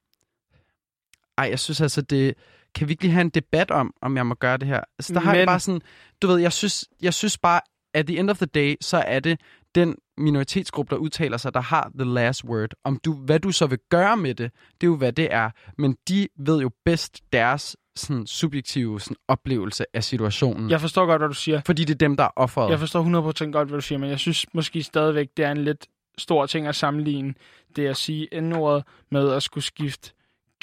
[1.38, 2.34] ej, jeg synes altså, det,
[2.74, 4.80] kan vi ikke lige have en debat om, om jeg må gøre det her?
[4.98, 5.80] Altså, der har jeg Men- bare sådan,
[6.22, 7.60] du ved, jeg synes, jeg synes bare,
[7.94, 9.40] at the end of the day, så er det
[9.74, 12.68] den minoritetsgruppe, der udtaler sig, der har the last word.
[12.84, 15.50] Om du, hvad du så vil gøre med det, det er jo, hvad det er.
[15.78, 20.70] Men de ved jo bedst deres sådan, subjektive sådan, oplevelse af situationen.
[20.70, 21.60] Jeg forstår godt, hvad du siger.
[21.66, 22.70] Fordi det er dem, der er offeret.
[22.70, 25.64] Jeg forstår 100% godt, hvad du siger, men jeg synes måske stadigvæk, det er en
[25.64, 25.86] lidt
[26.18, 27.34] stor ting at sammenligne
[27.76, 30.12] det at sige n-ordet med at skulle skifte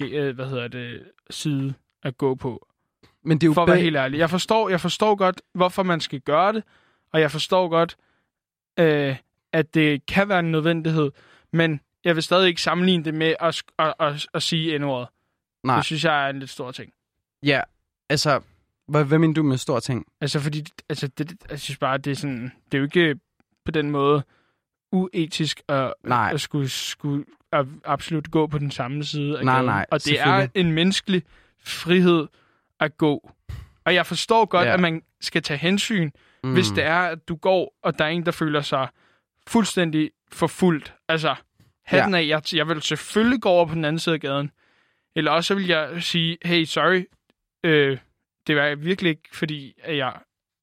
[0.02, 2.68] øh, hvad hedder det, side at gå på.
[3.24, 4.20] Men det er jo For at være helt ærlig.
[4.20, 6.64] Jeg forstår, jeg forstår godt, hvorfor man skal gøre det,
[7.14, 7.96] og jeg forstår godt,
[8.80, 9.16] øh,
[9.54, 11.12] at det kan være en nødvendighed,
[11.54, 15.08] men jeg vil stadig ikke sammenligne det med at, at, at, at sige n-ordet.
[15.64, 15.76] Nej.
[15.76, 16.94] Det synes jeg er en lidt stor ting.
[17.44, 17.62] Ja,
[18.10, 18.42] altså,
[18.88, 20.06] hvad, hvad mener du med stor ting?
[20.22, 23.20] Altså, fordi, altså, det, det- jeg synes bare, det er sådan, det er jo ikke
[23.66, 24.24] på den måde
[24.92, 26.32] uetisk at, Nej.
[26.34, 29.66] at skulle, skulle at absolut gå på den samme side af Nej, gaden.
[29.66, 31.24] nej, Og det er en menneskelig
[31.64, 32.28] frihed
[32.80, 33.32] at gå.
[33.86, 34.74] Og jeg forstår godt, Ja.
[34.74, 36.12] at man skal tage hensyn,
[36.44, 36.54] Mm.
[36.54, 38.88] hvis det er, at du går, og der er en, der føler sig
[39.48, 40.94] fuldstændig forfulgt.
[41.10, 41.36] Altså,
[41.86, 42.20] hatten ja.
[42.20, 44.52] af, jeg, jeg vil selvfølgelig gå over på den anden side af gaden.
[45.16, 47.06] Eller også så vil jeg sige, hey, sorry,
[47.64, 47.98] øh,
[48.48, 50.14] det var virkelig ikke, fordi at jeg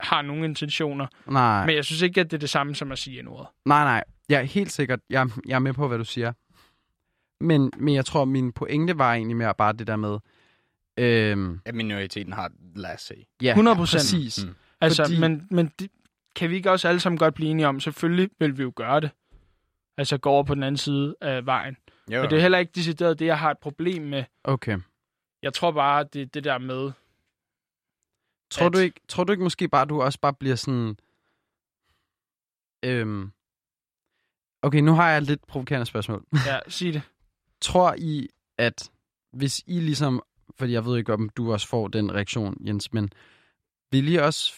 [0.01, 1.07] har nogle intentioner.
[1.27, 1.67] Nej.
[1.67, 3.53] Men jeg synes ikke, at det er det samme som at sige en ord.
[3.67, 4.05] Nej, nej.
[4.33, 6.33] Jeg er helt sikkert, jeg, jeg er med på, hvad du siger.
[7.45, 10.19] Men, men jeg tror, min pointe var egentlig mere bare det der med...
[10.97, 13.15] Øhm, At minoriteten har last say.
[13.43, 13.75] ja, 100%.
[13.75, 14.45] præcis.
[14.45, 14.55] Mm.
[14.81, 15.91] Altså, Fordi- men, men det,
[16.37, 19.01] kan vi ikke også alle sammen godt blive enige om, selvfølgelig vil vi jo gøre
[19.01, 19.11] det.
[19.97, 21.77] Altså gå over på den anden side af vejen.
[22.13, 24.25] Jo, Og det er heller ikke decideret det, jeg har et problem med.
[24.45, 24.79] Okay.
[25.43, 26.93] Jeg tror bare, det er det der med...
[28.51, 30.97] Tror At- du, ikke, tror du ikke måske bare, at du også bare bliver sådan...
[32.85, 33.33] Øhm,
[34.63, 36.25] okay, nu har jeg et lidt provokerende spørgsmål.
[36.47, 37.03] Ja, sig det.
[37.61, 38.91] Tror I, at
[39.33, 40.23] hvis I ligesom...
[40.59, 43.11] Fordi jeg ved ikke, om du også får den reaktion, Jens, men
[43.93, 44.53] vil I også...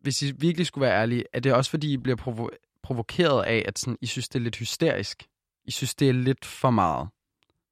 [0.00, 3.64] Hvis I virkelig skulle være ærlige, er det også fordi, I bliver provo- provokeret af,
[3.68, 5.22] at sådan, I synes, det er lidt hysterisk?
[5.64, 7.08] I synes, det er lidt for meget?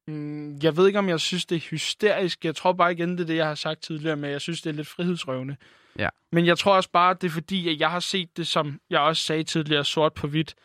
[0.07, 2.45] Mm, Jeg ved ikke, om jeg synes, det er hysterisk.
[2.45, 4.29] Jeg tror bare igen, det er det, jeg har sagt tidligere med.
[4.29, 5.55] Jeg synes, det er lidt frihedsrøvende.
[5.99, 6.09] Ja.
[6.31, 8.99] Men jeg tror også bare, det er fordi, at jeg har set det, som jeg
[8.99, 10.55] også sagde tidligere, sort på hvidt.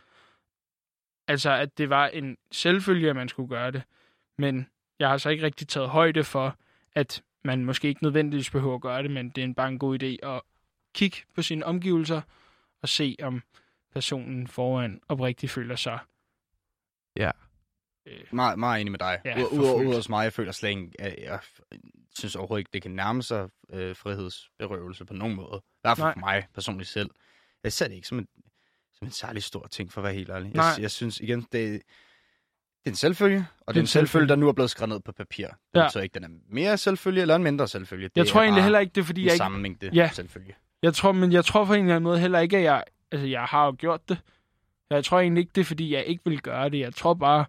[1.29, 3.83] Altså, at det var en selvfølge, at man skulle gøre det.
[4.39, 4.68] Men
[4.99, 6.57] jeg har så ikke rigtig taget højde for,
[6.95, 9.79] at man måske ikke nødvendigvis behøver at gøre det, men det er en bare en
[9.79, 10.41] god idé at
[10.95, 12.20] kigge på sine omgivelser
[12.83, 13.43] og se, om
[13.93, 15.99] personen foran oprigtigt føler sig
[17.16, 17.31] Ja.
[18.07, 19.20] øh, Meget, meget enig med dig.
[19.24, 21.41] Ja, Udover ud hos mig, jeg føler slet ikke, at jeg
[22.14, 25.62] synes overhovedet ikke, det kan nærme sig øh, frihedsberøvelse på nogen måde.
[25.64, 27.11] I hvert fald for mig personligt selv.
[27.64, 28.29] Jeg ser det ikke som en,
[28.99, 30.53] som en særlig stor ting, for at være helt ærlig.
[30.55, 30.64] Nej.
[30.66, 31.82] Jeg, jeg synes igen, det, det
[32.86, 35.12] er en selvfølge, og det er en selvfølge, der nu er blevet skrevet ned på
[35.12, 35.46] papir.
[35.46, 35.84] Det Ja.
[35.86, 38.09] betyder ikke, den er mere selvfølge eller en mindre selvfølge.
[38.09, 40.11] Det Jeg tror egentlig heller ikke, det er fordi, jeg ikke samme mængde Ja.
[40.14, 40.55] selvfølge.
[40.82, 42.84] Jeg tror, men jeg tror på en eller anden måde heller ikke, at jeg...
[43.12, 44.18] Altså, jeg har jo gjort det.
[44.90, 46.78] Jeg tror egentlig ikke, det er, fordi jeg ikke vil gøre det.
[46.78, 47.44] Jeg tror bare...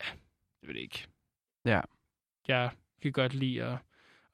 [0.00, 0.06] Ja,
[0.62, 1.06] jeg ved det ikke.
[1.64, 1.80] Ja.
[2.48, 2.70] Jeg
[3.02, 3.78] kan godt lide at,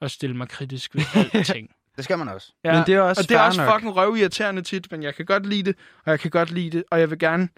[0.01, 1.03] at stille mig kritisk ved
[1.35, 1.71] alting.
[1.97, 2.53] Det skal man også.
[2.65, 3.75] Ja, Men det er også og det er også nok.
[3.75, 6.85] fucking røvirriterende tit, men jeg kan godt lide det, og jeg kan godt lide det,
[6.91, 7.49] og jeg vil gerne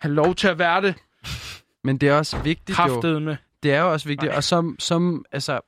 [0.00, 0.94] have lov til at være det
[1.84, 2.74] Men det er også vigtigt jo.
[2.74, 3.36] kraftet med.
[3.62, 4.30] Det er jo også vigtigt.
[4.30, 4.36] Nej.
[4.36, 5.60] Og som, som, altså,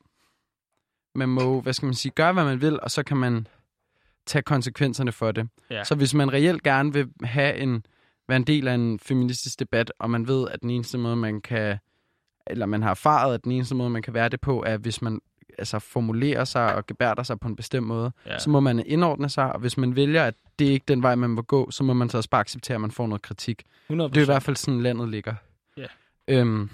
[1.15, 3.47] man må, hvad skal man sige, gøre, hvad man vil, og så kan man
[4.25, 5.49] tage konsekvenserne for det.
[5.69, 5.83] Ja.
[5.83, 7.85] Så hvis man reelt gerne vil have en,
[8.27, 11.41] være en del af en feministisk debat, og man ved, at den eneste måde, man
[11.41, 11.77] kan,
[12.47, 15.01] eller man har erfaret, at den eneste måde, man kan være det på, er, hvis
[15.01, 15.19] man
[15.57, 18.39] altså, formulerer sig og gebærder sig på en bestemt måde, Ja.
[18.39, 21.15] så må man indordne sig, og hvis man vælger, at det ikke er den vej,
[21.15, 23.63] man må gå, så må man så også bare acceptere, at man får noget kritik.
[23.89, 25.35] 100 Det er i hvert fald sådan, landet ligger.
[25.77, 25.85] Ja.
[26.27, 26.69] Øhm,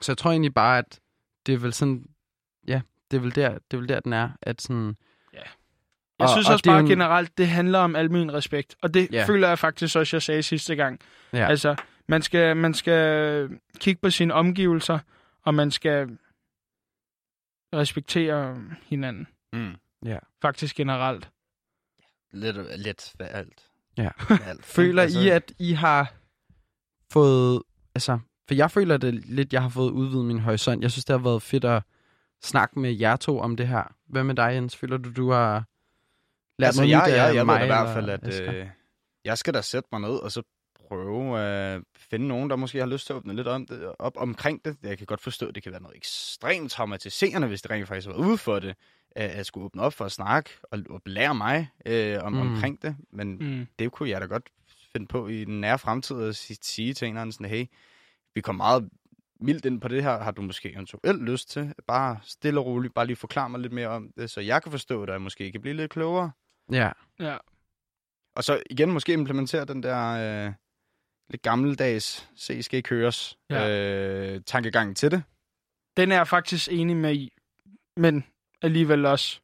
[0.00, 1.00] så jeg tror egentlig bare, at
[1.46, 2.06] det er vel sådan...
[2.68, 4.30] Ja, det er vel der, det er vel der den er.
[4.42, 4.96] At sådan,
[6.18, 8.76] Jeg Og- synes og også bare en- generelt, det handler om almen respekt.
[8.82, 9.24] Og det Ja.
[9.24, 11.00] føler jeg faktisk også, jeg sagde sidste gang.
[11.32, 11.46] Ja.
[11.48, 11.74] Altså,
[12.08, 13.48] man skal, man skal
[13.78, 14.98] kigge på sine omgivelser,
[15.42, 16.08] og man skal
[17.72, 19.26] respektere hinanden.
[19.52, 19.74] Mm.
[20.42, 21.30] Faktisk generelt.
[22.32, 23.68] Lidt, lidt ved alt.
[23.96, 24.10] Ja.
[24.28, 24.64] Ved alt.
[24.64, 26.14] føler Altså, I, at I har
[27.12, 27.62] fået...
[27.94, 28.18] Altså,
[28.48, 30.82] for jeg føler det lidt, jeg har fået udvidet min horisont.
[30.82, 31.82] Jeg synes, det har været fedt at
[32.42, 33.94] snakke med jer to om det her.
[34.06, 34.76] Hvad med dig, Jens?
[34.76, 35.64] Føler du, du har
[36.58, 38.66] lært altså, noget jeg, nyt jeg, jeg mig da i hvert fald, at øh,
[39.24, 40.42] jeg skal da sætte mig ned og så
[40.96, 43.92] prøve at øh, finde nogen, der måske har lyst til at åbne lidt om det,
[43.98, 44.76] op omkring det.
[44.82, 48.08] Jeg kan godt forstå, at det kan være noget ekstremt traumatiserende, hvis det rent faktisk
[48.08, 48.74] var ude for det,
[49.16, 52.40] at at skulle åbne op for at snakke og, og lære mig øh, om, Mm.
[52.40, 52.96] omkring det.
[53.12, 53.66] Men Mm.
[53.78, 54.48] det kunne jeg da godt
[54.92, 57.66] finde på i den nære fremtid at si- sige til en eller anden sådan, hey,
[58.34, 58.88] vi kommer meget
[59.40, 62.94] mildt ind på det her, har du måske eventuelt lyst til, bare stille og roligt,
[62.94, 65.52] bare lige forklare mig lidt mere om det, så jeg kan forstå det, og måske
[65.52, 66.30] kan blive lidt klogere.
[66.72, 66.90] Ja,
[67.20, 67.36] Ja.
[68.36, 70.52] Og så igen måske implementere den der øh,
[71.30, 73.68] lidt gammeldags, se skal ikke høres, Ja.
[73.70, 75.22] øh, tankegang til det.
[75.96, 77.32] Den er jeg faktisk enig med i.
[77.96, 78.24] Men
[78.62, 79.40] alligevel også...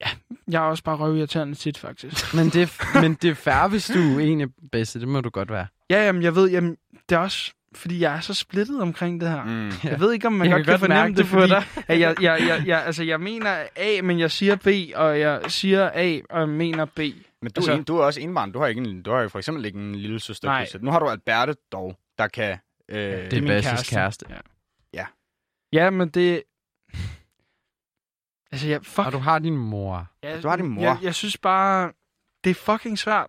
[0.00, 0.08] Ja,
[0.50, 2.34] jeg er også bare røvirriterende tit, faktisk.
[2.34, 2.70] men det,
[3.02, 5.00] men det er færre, hvis du er egentlig bedste.
[5.00, 5.66] Det må du godt være.
[5.90, 6.76] Ja, jamen, jeg ved, jamen,
[7.08, 9.44] det er også, fordi jeg er så splittet omkring det her.
[9.44, 9.70] Mm.
[9.84, 11.48] Jeg ved ikke, om man Jeg godt kan kan, godt fornemme mærke det, på fordi
[11.52, 11.64] dig.
[11.88, 14.66] at jeg, jeg, jeg, jeg, altså, jeg mener A, men jeg siger B,
[14.96, 17.00] og jeg siger A, og jeg mener B.
[17.42, 18.52] Men du, Altså- en, du er også enbarn.
[18.52, 20.48] Du har, ikke en, du har jo for eksempel ikke en lille søster.
[20.48, 20.66] Nej.
[20.80, 22.58] Nu har du Alberte dog, der kan...
[22.88, 24.26] Øh, Det er min Basses kæreste.
[24.30, 24.38] Ja.
[24.92, 25.06] Ja.
[25.72, 26.42] Ja, men det...
[28.52, 29.06] Altså, jeg, fuck.
[29.06, 30.06] Og du har din mor.
[30.22, 30.82] Ja, Du har din mor.
[30.82, 31.92] Jeg, jeg synes bare,
[32.44, 33.26] det er fucking svært,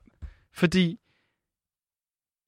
[0.54, 1.00] fordi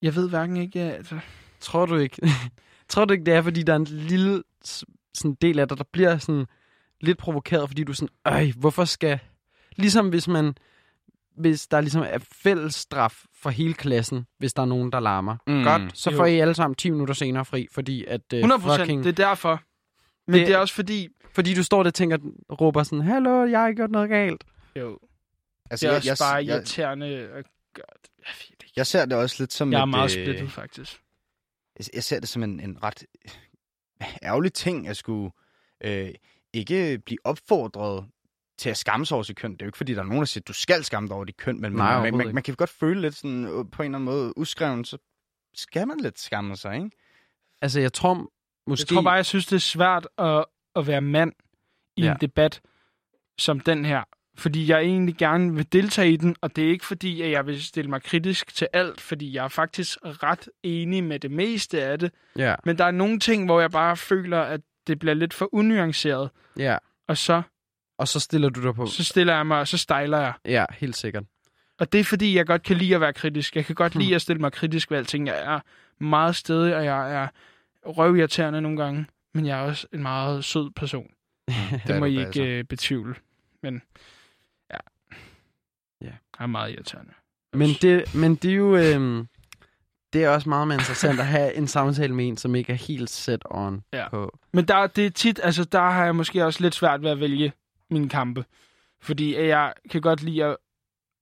[0.01, 1.19] jeg ved hverken ikke, ja, altså,
[1.59, 2.21] Tror du ikke?
[2.89, 4.43] tror du ikke, det er, fordi der er en lille
[5.13, 6.45] sådan del af dig, der bliver sådan
[7.01, 9.19] lidt provokeret, fordi du er sådan, øj, hvorfor skal...
[9.75, 10.55] Ligesom hvis man...
[11.35, 15.37] Hvis der ligesom er fælles straf for hele klassen, hvis der er nogen, der larmer.
[15.47, 15.63] Mm.
[15.63, 16.17] Godt, så Jo.
[16.17, 18.21] får I alle sammen 10 minutter senere fri, fordi at...
[18.33, 19.61] Uh, 100 procent, fucking, det er derfor.
[20.27, 22.17] Men Det- det, er også fordi, Fordi du står der og tænker,
[22.61, 24.43] råber sådan, Hallo, jeg har ikke gjort noget galt.
[24.75, 24.99] jo,
[25.69, 28.09] altså, det er også jeg, bare jeg, irriterende at gøre det.
[28.19, 28.73] Jeg, ved det ikke.
[28.75, 31.01] jeg ser det også lidt som jeg er et, meget øh, splittet, faktisk.
[31.79, 33.03] jeg- jeg ser det som en, en ret
[34.23, 35.31] ærgerlig ting at skulle
[35.83, 36.09] øh,
[36.53, 38.05] ikke blive opfordret
[38.61, 39.51] til at skamme sig over sit køn.
[39.53, 41.15] Det er jo ikke, fordi der er nogen, der siger, at du skal skamme dig
[41.15, 43.57] over dit køn, men Nej, man, man, man kan godt føle lidt sådan, øh, på
[43.57, 44.97] en eller anden måde uskreven, så
[45.53, 46.89] skal man lidt skamme sig, ikke?
[47.61, 48.13] Altså, jeg tror
[48.67, 48.85] måske...
[48.89, 50.45] Jeg tror bare, jeg synes, det er svært at,
[50.75, 51.33] at være mand
[51.97, 52.11] i Ja.
[52.11, 52.61] en debat
[53.37, 54.03] som den her.
[54.37, 57.45] Fordi jeg egentlig gerne vil deltage i den, og det er ikke fordi, at jeg
[57.45, 61.83] vil stille mig kritisk til alt, fordi jeg er faktisk ret enig med det meste
[61.83, 62.11] af det.
[62.37, 65.53] Ja, Men der er nogle ting, hvor jeg bare føler, at det bliver lidt for
[65.55, 66.29] unuanceret.
[66.57, 66.77] ja.
[67.07, 67.41] Og så,
[68.01, 68.85] Og så stiller du dig på...
[68.85, 70.33] så stiller jeg mig, og så stejler jeg.
[70.45, 71.23] Ja, helt sikkert.
[71.79, 73.55] Og det er fordi, jeg godt kan lide at være kritisk.
[73.55, 73.99] Jeg kan godt Hmm.
[74.01, 75.27] lide at stille mig kritisk ved alting.
[75.27, 75.59] Jeg er
[76.03, 77.27] meget stedig, og jeg er
[77.85, 79.05] røvirriterende nogle gange.
[79.33, 81.07] Men jeg er også en meget sød person.
[81.87, 83.15] Det er må I ikke øh, betvivle.
[83.63, 83.81] Men
[84.71, 84.77] ja.
[86.01, 86.05] Ja.
[86.07, 87.11] Jeg er meget irriterende.
[87.53, 88.75] Men det, men det er jo...
[88.77, 89.27] Øhm,
[90.13, 92.77] det er også meget mere interessant at have en samtale med en, som ikke er
[92.77, 94.09] helt set on Ja.
[94.09, 94.37] på.
[94.53, 97.19] Men der, det er tit, altså der har jeg måske også lidt svært ved at
[97.19, 97.53] vælge
[97.91, 98.45] mine kampe.
[99.01, 100.57] Fordi jeg kan godt lide at,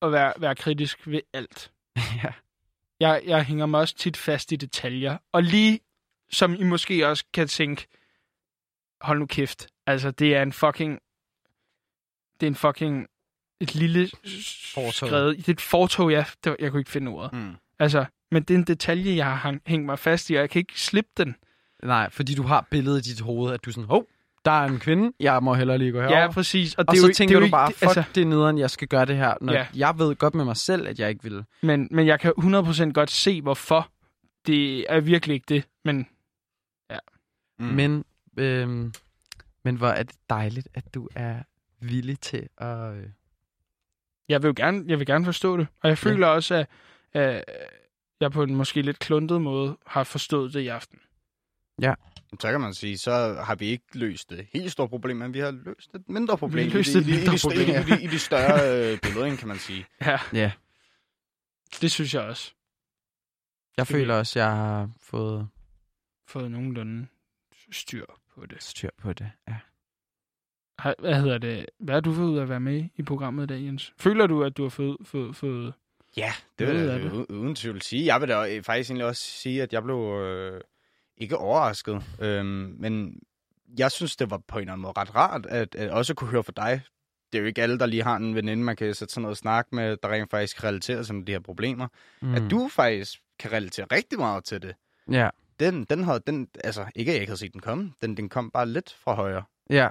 [0.02, 1.72] at være, være kritisk ved alt.
[2.24, 2.32] ja.
[3.00, 5.18] Jeg, jeg hænger mig også tit fast i detaljer.
[5.32, 5.80] Og lige
[6.32, 7.88] som I måske også kan tænke,
[9.02, 9.68] hold nu kæft.
[9.86, 11.00] Altså, det er en fucking...
[12.40, 13.08] Det er en fucking...
[13.62, 14.10] Et lille
[14.74, 14.92] Fortov.
[14.92, 15.38] skrevet...
[15.38, 16.26] Det er et fortog, ja.
[16.44, 17.34] Det var, jeg kunne ikke finde ordet.
[17.34, 17.56] Mm.
[17.80, 20.60] Altså, men det er en detalje, jeg har hængt mig fast i, og jeg kan
[20.60, 21.36] ikke slippe den.
[21.84, 24.08] Nej, fordi du har billedet i dit hoved, at du er sådan, hov,
[24.46, 26.20] der er en kvinde, jeg må hellere lige gå herover.
[26.20, 26.74] Ja, præcis.
[26.76, 28.04] Og, og det er så jo, tænker det er jo du ikke- bare, fuck, altså,
[28.16, 29.68] det er nederen, jeg skal gøre det her, når Ja.
[29.76, 31.44] jeg ved godt med mig selv, at jeg ikke vil.
[31.62, 33.90] Men, men jeg kan 100% godt se, hvorfor.
[34.48, 35.64] Det er virkelig ikke det.
[35.86, 36.08] Men
[37.60, 37.66] Mm.
[37.66, 38.06] Men,
[38.38, 38.94] øhm,
[39.64, 41.36] men hvor er det dejligt, at du er
[41.80, 42.94] villig til at...
[42.96, 43.04] Øh,
[44.30, 45.68] jeg vil jo gerne, jeg vil gerne forstå det.
[45.84, 46.68] Og jeg føler også, at,
[47.14, 47.44] at
[48.22, 51.00] jeg på en måske lidt kluntet måde har forstået det i aften.
[52.40, 53.12] Så kan man sige, så
[53.46, 56.66] har vi ikke løst det helt store problem, men vi har løst et mindre problem.
[56.66, 58.92] Vi har løst i, et i, mindre de, problem, i, i, de, i de større
[58.94, 59.86] øh, billeder, kan man sige.
[60.06, 60.52] Ja, ja,
[61.82, 62.54] det synes jeg også.
[63.78, 65.48] jeg Fordi- føler også, jeg har fået
[66.28, 67.08] Fået nogenlunde
[67.72, 68.06] styr
[68.36, 68.64] på det.
[68.64, 69.32] styr på det.
[69.48, 69.56] Ja.
[71.00, 71.66] Hvad hedder det?
[71.80, 73.94] Hvad har du fået ud af at være med i programmet i dag, Jens?
[73.98, 74.98] Føler du, at du har fået...
[75.04, 75.74] fået, fået
[76.18, 77.12] Ja, det vil jeg det.
[77.30, 78.06] uden tvivl sige.
[78.06, 80.62] Jeg vil da faktisk egentlig også sige, at jeg blev øh,
[81.20, 82.04] ikke overrasket.
[82.20, 83.20] Øhm, men
[83.78, 86.30] jeg synes, det var på en eller anden måde ret rart, at, at også kunne
[86.30, 86.82] høre fra dig.
[87.32, 89.34] Det er jo ikke alle, der lige har en veninde, man kan sætte sådan noget
[89.34, 91.88] og snakke med, der rent faktisk kan relatere sig med de her problemer.
[92.22, 92.36] Mm.
[92.36, 94.76] At du faktisk kan relatere rigtig meget til det.
[95.12, 98.18] Ja, Den, den havde, den, altså ikke at jeg ikke havde set den komme, den,
[98.18, 99.44] den kom bare lidt fra højre.
[99.70, 99.88] ja.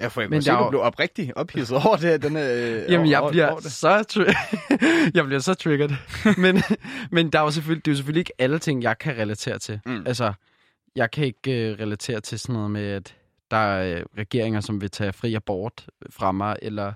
[0.00, 2.22] Jeg får Men Men se, du jo- blev oprigtig ophidset over det.
[2.22, 2.42] Den, øh,
[2.92, 3.72] Jamen, jeg over, bliver over det.
[3.72, 4.34] så tri-
[5.16, 5.90] jeg bliver så triggered.
[6.44, 6.62] men,
[7.10, 9.58] men der er jo selvfølgelig, det er jo selvfølgelig ikke alle ting, jeg kan relatere
[9.58, 9.80] til.
[9.86, 10.02] Mm.
[10.06, 10.32] Altså,
[10.96, 13.16] jeg kan ikke uh, relatere til sådan noget med, at
[13.50, 16.92] der er uh, regeringer, som vil tage fri abort fra mig, eller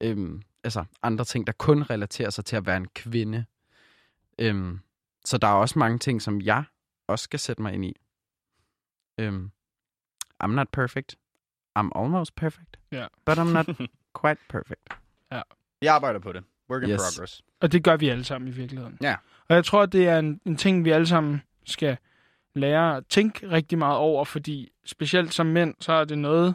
[0.00, 3.44] øhm, altså, andre ting, der kun relaterer sig til at være en kvinde.
[4.38, 4.80] Øhm,
[5.24, 6.64] så der er også mange ting, som jeg
[7.06, 7.96] også skal sætte mig ind i.
[9.18, 9.50] Øhm,
[10.44, 11.16] I'm not perfect.
[11.78, 12.76] I'm almost perfect.
[12.92, 13.06] Ja.
[13.26, 13.66] But I'm not
[14.22, 14.80] quite perfect.
[15.82, 16.44] Jeg arbejder på det.
[16.70, 17.00] Work in Yes.
[17.00, 17.42] progress.
[17.60, 18.98] Og det gør vi alle sammen i virkeligheden.
[19.02, 19.16] Ja.
[19.48, 21.96] Og jeg tror, det er en, en ting, vi alle sammen skal
[22.54, 26.54] lære at tænke rigtig meget over, fordi specielt som mænd, så er det noget,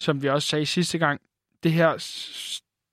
[0.00, 1.20] som vi også sagde sidste gang,
[1.62, 1.92] det her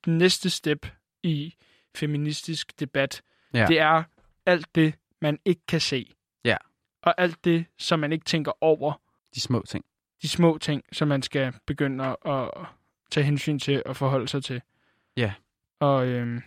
[0.06, 0.86] næste step
[1.22, 1.54] i
[1.94, 3.22] feministisk debat,
[3.54, 3.66] Ja.
[3.68, 4.02] det er
[4.46, 6.12] alt det, man ikke kan se.
[6.44, 6.56] Ja.
[7.02, 9.00] Og alt det, som man ikke tænker over,
[9.34, 9.84] De små ting.
[10.22, 12.50] de små ting, som man skal begynde at,
[13.10, 14.62] tage hensyn til og forholde sig til.
[15.16, 15.32] Ja.
[15.80, 16.42] Og øhm,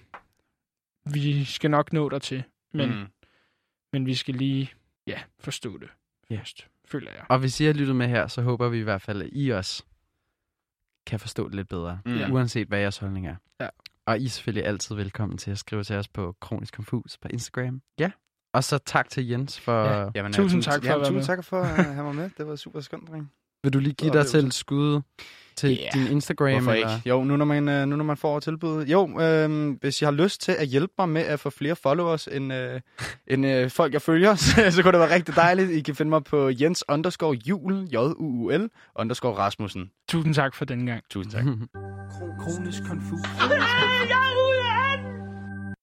[1.13, 2.89] vi skal nok nå dertil, men.
[2.99, 3.07] Mm.
[3.93, 4.71] men vi skal lige
[5.09, 5.89] ja, forstå det
[6.29, 6.37] Ja.
[6.37, 7.25] først, føler jeg.
[7.29, 9.49] Og hvis I har lyttet med her, så håber vi i hvert fald, at I
[9.49, 9.83] også
[11.05, 11.99] kan forstå det lidt bedre.
[12.05, 12.17] Mm.
[12.17, 12.29] Ja.
[12.31, 13.35] Uanset hvad jeres holdning er.
[13.61, 13.67] Ja.
[14.05, 17.27] Og I er selvfølgelig altid velkommen til at skrive til os på Kronisk Konfus på
[17.27, 17.81] Instagram.
[17.99, 18.11] Ja.
[18.53, 19.83] Og så tak til Jens for...
[19.83, 19.99] Ja.
[19.99, 20.09] Ja.
[20.15, 21.23] Jamen, Tusind øh, tak for ja, at være tusind med.
[21.23, 22.29] tak for at have mig med.
[22.37, 23.31] Det var super skønt, dreng.
[23.63, 25.01] Vil du lige give dig et skud
[25.55, 26.51] til Ja, din Instagram?
[26.51, 26.95] Hvorfor eller?
[26.95, 27.09] ikke?
[27.09, 28.85] Jo, nu når man, øh, nu når man får tilbud.
[28.85, 32.27] Jo, øh, hvis I har lyst til at hjælpe mig med at få flere followers
[32.31, 32.81] end, øh,
[33.27, 35.71] end øh, folk, jeg følger, så, så kunne det være rigtig dejligt.
[35.71, 39.91] I kan finde mig på Jens underscore Jul, j u u l underscore Rasmussen.
[40.09, 41.03] Tusind tak for den gang.
[41.09, 41.43] Tusind tak.
[42.41, 43.19] Kronisk konfus.